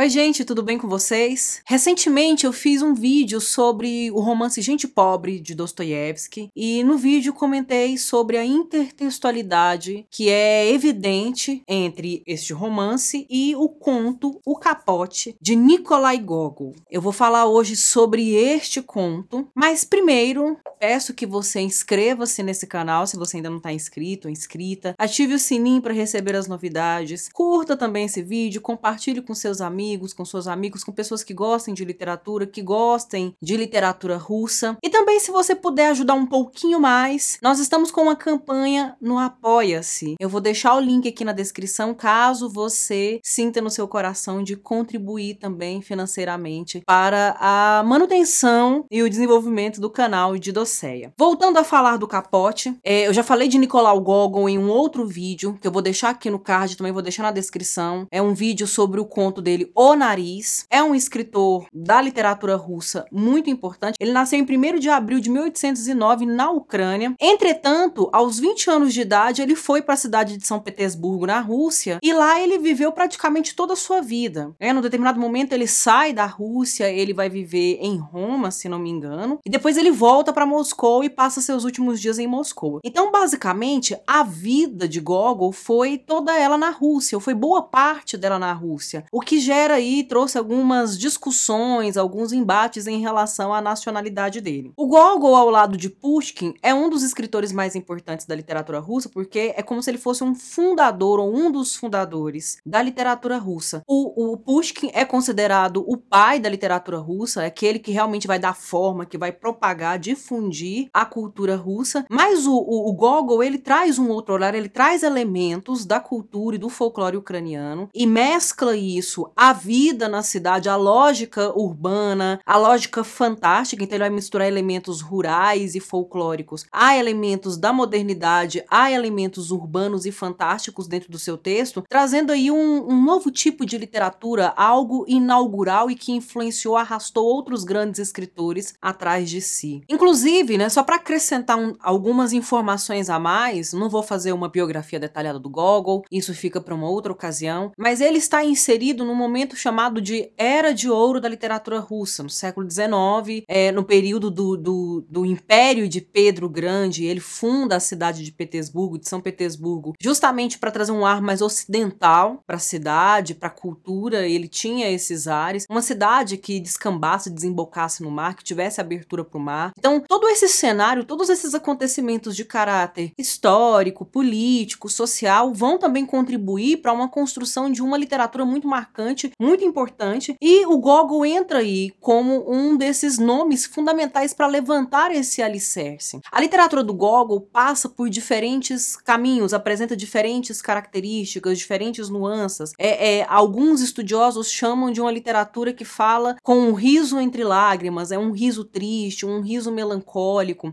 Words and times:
Oi, 0.00 0.08
gente, 0.08 0.46
tudo 0.46 0.62
bem 0.62 0.78
com 0.78 0.88
vocês? 0.88 1.60
Recentemente 1.66 2.46
eu 2.46 2.54
fiz 2.54 2.80
um 2.80 2.94
vídeo 2.94 3.38
sobre 3.38 4.10
o 4.12 4.20
romance 4.20 4.62
Gente 4.62 4.88
Pobre 4.88 5.38
de 5.38 5.54
Dostoiévski 5.54 6.50
e 6.56 6.82
no 6.82 6.96
vídeo 6.96 7.34
comentei 7.34 7.98
sobre 7.98 8.38
a 8.38 8.44
intertextualidade 8.44 10.06
que 10.10 10.30
é 10.30 10.72
evidente 10.72 11.62
entre 11.68 12.22
este 12.26 12.54
romance 12.54 13.26
e 13.28 13.54
o 13.56 13.68
conto 13.68 14.40
O 14.42 14.56
Capote 14.56 15.36
de 15.38 15.54
Nikolai 15.54 16.16
Gogol. 16.16 16.74
Eu 16.90 17.02
vou 17.02 17.12
falar 17.12 17.44
hoje 17.44 17.76
sobre 17.76 18.34
este 18.34 18.80
conto, 18.80 19.48
mas 19.54 19.84
primeiro 19.84 20.56
peço 20.80 21.12
que 21.12 21.26
você 21.26 21.60
inscreva-se 21.60 22.42
nesse 22.42 22.66
canal 22.66 23.06
se 23.06 23.18
você 23.18 23.36
ainda 23.36 23.50
não 23.50 23.58
está 23.58 23.72
inscrito 23.72 24.26
ou 24.26 24.32
inscrita, 24.32 24.94
ative 24.98 25.34
o 25.34 25.38
sininho 25.38 25.82
para 25.82 25.92
receber 25.92 26.34
as 26.34 26.48
novidades, 26.48 27.28
curta 27.32 27.76
também 27.76 28.06
esse 28.06 28.22
vídeo, 28.22 28.62
compartilhe 28.62 29.20
com 29.20 29.34
seus 29.34 29.60
amigos 29.60 30.14
com 30.14 30.24
seus 30.24 30.46
amigos, 30.46 30.84
com 30.84 30.92
pessoas 30.92 31.22
que 31.22 31.34
gostem 31.34 31.74
de 31.74 31.84
literatura, 31.84 32.46
que 32.46 32.62
gostem 32.62 33.34
de 33.40 33.56
literatura 33.56 34.16
russa. 34.16 34.76
E 34.82 34.88
também, 34.88 35.20
se 35.20 35.30
você 35.30 35.54
puder 35.54 35.90
ajudar 35.90 36.14
um 36.14 36.26
pouquinho 36.26 36.80
mais, 36.80 37.38
nós 37.42 37.58
estamos 37.58 37.90
com 37.90 38.02
uma 38.02 38.16
campanha 38.16 38.96
no 39.00 39.18
Apoia-se. 39.18 40.14
Eu 40.18 40.28
vou 40.28 40.40
deixar 40.40 40.74
o 40.74 40.80
link 40.80 41.08
aqui 41.08 41.24
na 41.24 41.32
descrição 41.32 41.94
caso 41.94 42.48
você 42.48 43.20
sinta 43.22 43.60
no 43.60 43.70
seu 43.70 43.86
coração 43.86 44.42
de 44.42 44.56
contribuir 44.56 45.34
também 45.34 45.82
financeiramente 45.82 46.82
para 46.86 47.36
a 47.38 47.82
manutenção 47.84 48.84
e 48.90 49.02
o 49.02 49.10
desenvolvimento 49.10 49.80
do 49.80 49.90
canal 49.90 50.38
de 50.38 50.52
Doceia. 50.70 51.12
Voltando 51.18 51.58
a 51.58 51.64
falar 51.64 51.96
do 51.96 52.06
capote, 52.06 52.78
é, 52.84 53.08
eu 53.08 53.12
já 53.12 53.24
falei 53.24 53.48
de 53.48 53.58
Nicolau 53.58 54.00
Gogol 54.00 54.48
em 54.48 54.56
um 54.56 54.70
outro 54.70 55.04
vídeo, 55.04 55.58
que 55.60 55.66
eu 55.66 55.72
vou 55.72 55.82
deixar 55.82 56.10
aqui 56.10 56.30
no 56.30 56.38
card, 56.38 56.76
também 56.76 56.92
vou 56.92 57.02
deixar 57.02 57.24
na 57.24 57.32
descrição. 57.32 58.06
É 58.08 58.22
um 58.22 58.32
vídeo 58.32 58.68
sobre 58.68 59.00
o 59.00 59.04
conto 59.04 59.42
dele, 59.42 59.70
o 59.74 59.96
Nariz. 59.96 60.64
É 60.70 60.80
um 60.80 60.94
escritor 60.94 61.66
da 61.72 62.00
literatura 62.00 62.54
russa 62.54 63.04
muito 63.10 63.50
importante. 63.50 63.96
Ele 63.98 64.12
nasceu 64.12 64.38
em 64.38 64.42
1 64.42 64.78
de 64.78 64.88
abril 64.88 65.18
de 65.18 65.28
1809 65.28 66.24
na 66.24 66.50
Ucrânia. 66.50 67.14
Entretanto, 67.20 68.08
aos 68.12 68.38
20 68.38 68.70
anos 68.70 68.94
de 68.94 69.00
idade, 69.00 69.42
ele 69.42 69.56
foi 69.56 69.82
para 69.82 69.94
a 69.94 69.98
cidade 69.98 70.36
de 70.36 70.46
São 70.46 70.60
Petersburgo, 70.60 71.26
na 71.26 71.40
Rússia, 71.40 71.98
e 72.00 72.12
lá 72.12 72.40
ele 72.40 72.58
viveu 72.58 72.92
praticamente 72.92 73.56
toda 73.56 73.72
a 73.72 73.76
sua 73.76 74.00
vida. 74.00 74.54
É, 74.60 74.72
no 74.72 74.80
determinado 74.80 75.18
momento, 75.18 75.52
ele 75.52 75.66
sai 75.66 76.12
da 76.12 76.26
Rússia, 76.26 76.88
ele 76.88 77.12
vai 77.12 77.28
viver 77.28 77.78
em 77.80 77.96
Roma, 77.96 78.52
se 78.52 78.68
não 78.68 78.78
me 78.78 78.88
engano, 78.88 79.40
e 79.44 79.50
depois 79.50 79.76
ele 79.76 79.90
volta 79.90 80.32
para 80.32 80.46
Moscou 80.46 80.59
e 81.04 81.10
passa 81.10 81.40
seus 81.40 81.64
últimos 81.64 82.00
dias 82.00 82.18
em 82.18 82.26
Moscou. 82.26 82.80
Então, 82.84 83.10
basicamente, 83.10 83.96
a 84.06 84.22
vida 84.22 84.88
de 84.88 85.00
Gogol 85.00 85.52
foi 85.52 85.98
toda 85.98 86.36
ela 86.38 86.58
na 86.58 86.70
Rússia, 86.70 87.16
ou 87.16 87.20
foi 87.20 87.34
boa 87.34 87.62
parte 87.62 88.16
dela 88.16 88.38
na 88.38 88.52
Rússia, 88.52 89.04
o 89.12 89.20
que 89.20 89.38
gera 89.38 89.74
aí 89.74 90.04
trouxe 90.04 90.38
algumas 90.38 90.98
discussões, 90.98 91.96
alguns 91.96 92.32
embates 92.32 92.86
em 92.86 93.00
relação 93.00 93.52
à 93.54 93.60
nacionalidade 93.60 94.40
dele. 94.40 94.72
O 94.76 94.86
Gogol, 94.86 95.34
ao 95.34 95.50
lado 95.50 95.76
de 95.76 95.88
Pushkin, 95.88 96.54
é 96.62 96.74
um 96.74 96.88
dos 96.90 97.02
escritores 97.02 97.52
mais 97.52 97.74
importantes 97.74 98.26
da 98.26 98.34
literatura 98.34 98.80
russa, 98.80 99.08
porque 99.08 99.54
é 99.56 99.62
como 99.62 99.82
se 99.82 99.90
ele 99.90 99.98
fosse 99.98 100.22
um 100.22 100.34
fundador 100.34 101.18
ou 101.20 101.34
um 101.34 101.50
dos 101.50 101.76
fundadores 101.76 102.58
da 102.64 102.82
literatura 102.82 103.38
russa. 103.38 103.82
O, 103.86 104.32
o 104.32 104.36
Pushkin 104.36 104.90
é 104.92 105.04
considerado 105.04 105.84
o 105.86 105.96
pai 105.96 106.38
da 106.38 106.48
literatura 106.48 106.98
russa, 106.98 107.42
é 107.42 107.46
aquele 107.46 107.78
que 107.78 107.92
realmente 107.92 108.26
vai 108.26 108.38
dar 108.38 108.54
forma, 108.54 109.06
que 109.06 109.18
vai 109.18 109.32
propagar, 109.32 109.98
difundir 109.98 110.49
a 110.92 111.04
cultura 111.04 111.56
russa, 111.56 112.04
mas 112.08 112.46
o, 112.46 112.54
o, 112.54 112.88
o 112.88 112.92
Gogol, 112.92 113.42
ele 113.42 113.58
traz 113.58 113.98
um 113.98 114.08
outro 114.08 114.34
olhar, 114.34 114.54
ele 114.54 114.68
traz 114.68 115.02
elementos 115.02 115.84
da 115.84 116.00
cultura 116.00 116.56
e 116.56 116.58
do 116.58 116.68
folclore 116.68 117.16
ucraniano 117.16 117.88
e 117.94 118.06
mescla 118.06 118.76
isso 118.76 119.30
a 119.36 119.52
vida 119.52 120.08
na 120.08 120.22
cidade, 120.22 120.68
a 120.68 120.76
lógica 120.76 121.52
urbana, 121.58 122.40
a 122.44 122.56
lógica 122.56 123.04
fantástica, 123.04 123.82
então 123.82 123.96
ele 123.96 124.04
vai 124.04 124.10
misturar 124.10 124.48
elementos 124.48 125.00
rurais 125.00 125.74
e 125.74 125.80
folclóricos. 125.80 126.66
Há 126.72 126.96
elementos 126.96 127.56
da 127.56 127.72
modernidade, 127.72 128.64
há 128.68 128.90
elementos 128.90 129.50
urbanos 129.50 130.06
e 130.06 130.12
fantásticos 130.12 130.86
dentro 130.86 131.10
do 131.10 131.18
seu 131.18 131.36
texto, 131.36 131.84
trazendo 131.88 132.32
aí 132.32 132.50
um, 132.50 132.88
um 132.90 133.02
novo 133.02 133.30
tipo 133.30 133.64
de 133.66 133.78
literatura, 133.78 134.52
algo 134.56 135.04
inaugural 135.08 135.90
e 135.90 135.94
que 135.94 136.12
influenciou, 136.12 136.76
arrastou 136.76 137.24
outros 137.24 137.64
grandes 137.64 138.00
escritores 138.00 138.74
atrás 138.80 139.28
de 139.28 139.40
si. 139.40 139.82
Inclusive, 139.88 140.39
né, 140.40 140.68
só 140.68 140.82
para 140.82 140.96
acrescentar 140.96 141.58
um, 141.58 141.74
algumas 141.80 142.32
informações 142.32 143.10
a 143.10 143.18
mais, 143.18 143.72
não 143.72 143.88
vou 143.88 144.02
fazer 144.02 144.32
uma 144.32 144.48
biografia 144.48 144.98
detalhada 144.98 145.38
do 145.38 145.50
Gogol, 145.50 146.04
isso 146.10 146.34
fica 146.34 146.60
para 146.60 146.74
uma 146.74 146.88
outra 146.88 147.12
ocasião, 147.12 147.72
mas 147.76 148.00
ele 148.00 148.18
está 148.18 148.44
inserido 148.44 149.04
no 149.04 149.14
momento 149.14 149.56
chamado 149.56 150.00
de 150.00 150.30
Era 150.36 150.72
de 150.72 150.90
Ouro 150.90 151.20
da 151.20 151.28
Literatura 151.28 151.78
Russa, 151.78 152.22
no 152.22 152.30
século 152.30 152.68
XIX, 152.68 153.44
é, 153.48 153.70
no 153.72 153.84
período 153.84 154.30
do, 154.30 154.56
do, 154.56 155.04
do 155.08 155.26
Império 155.26 155.88
de 155.88 156.00
Pedro 156.00 156.48
Grande. 156.48 157.04
Ele 157.04 157.20
funda 157.20 157.76
a 157.76 157.80
cidade 157.80 158.24
de 158.24 158.32
Petersburgo, 158.32 158.98
de 158.98 159.08
São 159.08 159.20
Petersburgo, 159.20 159.94
justamente 160.00 160.58
para 160.58 160.70
trazer 160.70 160.92
um 160.92 161.04
ar 161.04 161.20
mais 161.20 161.42
ocidental 161.42 162.42
para 162.46 162.56
a 162.56 162.60
cidade, 162.60 163.34
para 163.34 163.48
a 163.48 163.52
cultura. 163.52 164.26
Ele 164.26 164.48
tinha 164.48 164.90
esses 164.90 165.28
ares. 165.28 165.66
Uma 165.68 165.82
cidade 165.82 166.36
que 166.36 166.60
descambasse, 166.60 167.30
desembocasse 167.30 168.02
no 168.02 168.10
mar, 168.10 168.34
que 168.34 168.44
tivesse 168.44 168.80
abertura 168.80 169.24
para 169.24 169.38
o 169.38 169.42
mar. 169.42 169.72
Então, 169.78 170.02
esse 170.28 170.48
cenário, 170.48 171.04
todos 171.04 171.28
esses 171.28 171.54
acontecimentos 171.54 172.36
de 172.36 172.44
caráter 172.44 173.12
histórico, 173.16 174.04
político, 174.04 174.88
social, 174.88 175.52
vão 175.52 175.78
também 175.78 176.04
contribuir 176.04 176.78
para 176.78 176.92
uma 176.92 177.08
construção 177.08 177.70
de 177.70 177.82
uma 177.82 177.96
literatura 177.96 178.44
muito 178.44 178.68
marcante 178.68 179.32
muito 179.38 179.64
importante, 179.64 180.36
e 180.40 180.66
o 180.66 180.78
Gogol 180.78 181.24
entra 181.24 181.58
aí 181.58 181.92
como 182.00 182.44
um 182.50 182.76
desses 182.76 183.18
nomes 183.18 183.66
fundamentais 183.66 184.34
para 184.34 184.46
levantar 184.46 185.10
esse 185.14 185.42
alicerce. 185.42 186.20
A 186.30 186.40
literatura 186.40 186.82
do 186.82 186.94
Gogol 186.94 187.40
passa 187.40 187.88
por 187.88 188.08
diferentes 188.08 188.96
caminhos, 188.96 189.54
apresenta 189.54 189.96
diferentes 189.96 190.60
características, 190.60 191.58
diferentes 191.58 192.08
nuances. 192.08 192.72
É, 192.78 193.18
é, 193.18 193.26
alguns 193.28 193.80
estudiosos 193.80 194.50
chamam 194.50 194.90
de 194.90 195.00
uma 195.00 195.10
literatura 195.10 195.72
que 195.72 195.84
fala 195.84 196.36
com 196.42 196.58
um 196.58 196.72
riso 196.72 197.18
entre 197.18 197.44
lágrimas, 197.44 198.12
é 198.12 198.18
um 198.18 198.32
riso 198.32 198.64
triste, 198.64 199.26
um 199.26 199.40
riso 199.40 199.70
melancólico, 199.70 200.09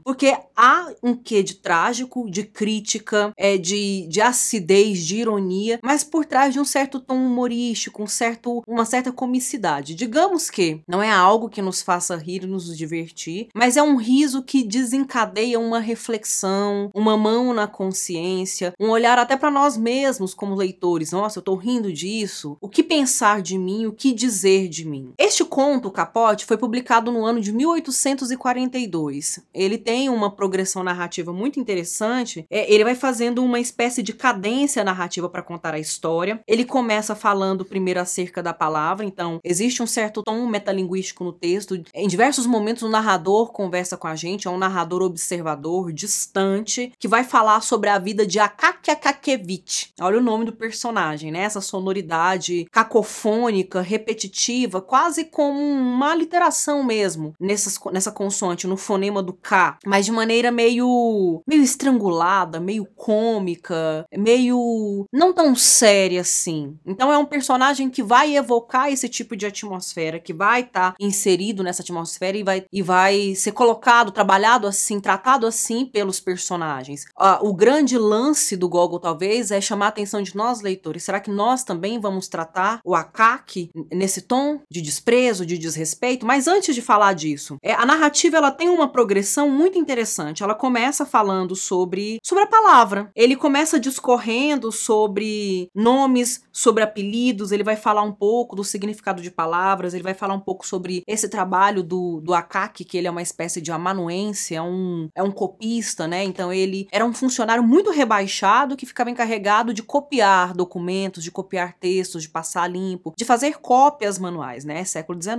porque 0.04 0.36
há 0.56 0.92
um 1.04 1.16
quê 1.16 1.44
de 1.44 1.56
trágico, 1.56 2.30
de 2.30 2.44
crítica, 2.44 3.32
é, 3.38 3.58
de, 3.58 4.08
de 4.08 4.22
acidez, 4.22 5.06
de 5.06 5.18
ironia, 5.18 5.80
mas 5.84 6.04
por 6.04 6.26
trás 6.26 6.54
de 6.54 6.60
um 6.60 6.66
certo 6.66 7.00
tom 7.00 7.18
humorístico, 7.18 8.02
um 8.02 8.08
certo 8.08 8.64
uma 8.68 8.86
certa 8.86 9.12
comicidade. 9.12 9.96
Digamos 9.96 10.50
que 10.50 10.82
não 10.88 11.02
é 11.02 11.12
algo 11.12 11.50
que 11.50 11.62
nos 11.62 11.82
faça 11.82 12.16
rir 12.16 12.46
nos 12.46 12.76
divertir, 12.76 13.50
mas 13.54 13.78
é 13.78 13.84
um 13.84 13.96
riso 13.96 14.44
que 14.44 14.64
desencadeia 14.64 15.60
uma 15.60 15.80
reflexão, 15.80 16.90
uma 16.94 17.18
mão 17.18 17.54
na 17.54 17.68
consciência, 17.68 18.74
um 18.80 18.90
olhar 18.90 19.20
até 19.20 19.36
para 19.36 19.52
nós 19.52 19.78
mesmos 19.78 20.34
como 20.34 20.56
leitores. 20.56 21.12
Nossa, 21.12 21.40
eu 21.40 21.44
tô 21.44 21.56
rindo 21.56 21.92
disso. 21.92 22.58
O 22.62 22.70
que 22.70 22.84
pensar 22.84 23.42
de 23.42 23.58
mim? 23.58 23.86
O 23.86 23.94
que 23.94 24.14
dizer 24.14 24.68
de 24.68 24.86
mim? 24.86 25.14
Este 25.18 25.44
conto, 25.46 25.92
Capote, 25.92 26.46
foi 26.46 26.58
publicado 26.58 27.12
no 27.12 27.26
ano 27.26 27.42
de 27.42 27.52
1842. 27.52 29.27
Ele 29.54 29.78
tem 29.78 30.10
uma 30.10 30.32
progressão 30.32 30.84
narrativa 30.84 31.32
muito 31.34 31.60
interessante. 31.60 32.46
É, 32.50 32.72
ele 32.72 32.84
vai 32.84 32.96
fazendo 32.96 33.44
uma 33.44 33.60
espécie 33.60 34.02
de 34.02 34.14
cadência 34.14 34.84
narrativa 34.84 35.30
para 35.30 35.42
contar 35.42 35.74
a 35.74 35.80
história. 35.80 36.40
Ele 36.48 36.66
começa 36.66 37.16
falando 37.16 37.66
primeiro 37.66 38.00
acerca 38.00 38.42
da 38.42 38.54
palavra, 38.54 39.06
então 39.06 39.40
existe 39.44 39.82
um 39.82 39.88
certo 39.88 40.24
tom 40.24 40.46
metalinguístico 40.48 41.24
no 41.24 41.34
texto. 41.34 41.82
Em 41.94 42.08
diversos 42.08 42.46
momentos 42.46 42.84
o 42.84 42.90
narrador 42.90 43.52
conversa 43.52 43.98
com 43.98 44.08
a 44.08 44.16
gente, 44.16 44.48
é 44.48 44.52
um 44.52 44.58
narrador 44.58 45.02
observador, 45.02 45.92
distante, 45.92 46.92
que 47.00 47.08
vai 47.08 47.24
falar 47.24 47.62
sobre 47.62 47.90
a 47.90 48.00
vida 48.00 48.26
de 48.26 48.40
Akakia 48.40 48.96
Kakevich. 48.96 49.92
Olha 50.00 50.18
o 50.18 50.24
nome 50.24 50.46
do 50.46 50.54
personagem, 50.54 51.32
né? 51.32 51.42
Essa 51.42 51.62
sonoridade 51.62 52.66
cacofônica, 52.72 53.82
repetitiva, 53.82 54.82
quase 54.82 55.26
como 55.26 55.60
uma 55.60 56.16
literação 56.16 56.84
mesmo, 56.84 57.34
nessas, 57.40 57.80
nessa 57.92 58.12
consoante, 58.12 58.68
no 58.68 58.78
fonema 58.78 59.17
do 59.22 59.34
K, 59.34 59.78
mas 59.86 60.06
de 60.06 60.12
maneira 60.12 60.52
meio, 60.52 61.42
meio 61.48 61.64
estrangulada, 61.64 62.60
meio 62.60 62.86
cômica, 62.96 64.06
meio 64.16 65.06
não 65.12 65.34
tão 65.34 65.56
séria 65.56 66.22
assim. 66.22 66.78
Então 66.86 67.12
é 67.12 67.18
um 67.18 67.26
personagem 67.26 67.90
que 67.90 68.04
vai 68.04 68.36
evocar 68.36 68.92
esse 68.92 69.10
tipo 69.10 69.36
de 69.36 69.46
atmosfera, 69.46 70.20
que 70.20 70.34
vai 70.34 70.62
estar 70.62 70.92
tá 70.92 70.96
inserido 71.00 71.64
nessa 71.64 71.82
atmosfera 71.82 72.38
e 72.38 72.44
vai, 72.44 72.66
e 72.72 72.82
vai 72.82 73.36
ser 73.36 73.52
colocado, 73.52 74.12
trabalhado 74.12 74.68
assim, 74.68 75.00
tratado 75.00 75.46
assim 75.46 75.86
pelos 75.86 76.20
personagens. 76.20 77.06
Uh, 77.20 77.48
o 77.48 77.54
grande 77.54 77.98
lance 77.98 78.56
do 78.56 78.70
Gogol, 78.70 79.00
talvez, 79.00 79.52
é 79.52 79.62
chamar 79.62 79.88
a 79.88 79.90
atenção 79.90 80.22
de 80.22 80.36
nós, 80.36 80.62
leitores. 80.62 81.04
Será 81.04 81.20
que 81.20 81.32
nós 81.32 81.64
também 81.64 82.00
vamos 82.00 82.28
tratar 82.28 82.80
o 82.84 82.96
Akaki 82.96 83.70
nesse 83.92 84.22
tom 84.22 84.62
de 84.70 84.82
desprezo, 84.82 85.46
de 85.46 85.58
desrespeito? 85.58 86.26
Mas 86.26 86.48
antes 86.48 86.74
de 86.76 86.82
falar 86.82 87.14
disso, 87.14 87.58
é, 87.62 87.74
a 87.74 87.86
narrativa 87.86 88.38
ela 88.38 88.52
tem 88.52 88.70
uma 88.70 88.88
progressão 89.08 89.50
muito 89.50 89.80
interessante. 89.80 90.44
Ela 90.44 90.54
começa 90.54 91.06
falando 91.06 91.56
sobre, 91.56 92.20
sobre 92.22 92.44
a 92.44 92.48
palavra. 92.48 93.10
Ele 93.16 93.38
começa 93.38 93.80
discorrendo 93.80 94.70
sobre 94.70 95.70
nomes, 95.74 96.44
sobre 96.52 96.84
apelidos, 96.84 97.54
ele 97.54 97.64
vai 97.64 97.78
falar 97.78 98.02
um 98.02 98.12
pouco 98.12 98.54
do 98.54 98.66
significado 98.66 99.22
de 99.22 99.32
palavras, 99.32 99.94
ele 99.94 100.04
vai 100.04 100.14
falar 100.14 100.34
um 100.34 100.42
pouco 100.42 100.68
sobre 100.68 101.04
esse 101.08 101.30
trabalho 101.30 101.82
do, 101.82 102.20
do 102.20 102.34
Akaki, 102.34 102.84
que 102.84 102.98
ele 102.98 103.08
é 103.08 103.12
uma 103.12 103.22
espécie 103.22 103.62
de 103.62 103.72
amanuense, 103.72 104.54
é 104.54 104.62
um, 104.62 105.08
é 105.16 105.24
um 105.24 105.32
copista, 105.32 106.06
né? 106.06 106.26
Então 106.26 106.52
ele 106.52 106.86
era 106.92 107.06
um 107.06 107.14
funcionário 107.14 107.64
muito 107.64 107.92
rebaixado 107.92 108.76
que 108.76 108.86
ficava 108.86 109.10
encarregado 109.10 109.74
de 109.74 109.84
copiar 109.84 110.54
documentos, 110.54 111.24
de 111.24 111.32
copiar 111.32 111.78
textos, 111.80 112.24
de 112.24 112.30
passar 112.30 112.68
limpo, 112.68 113.14
de 113.16 113.24
fazer 113.24 113.60
cópias 113.60 114.20
manuais, 114.20 114.66
né? 114.66 114.84
Século 114.84 115.22
XIX, 115.22 115.38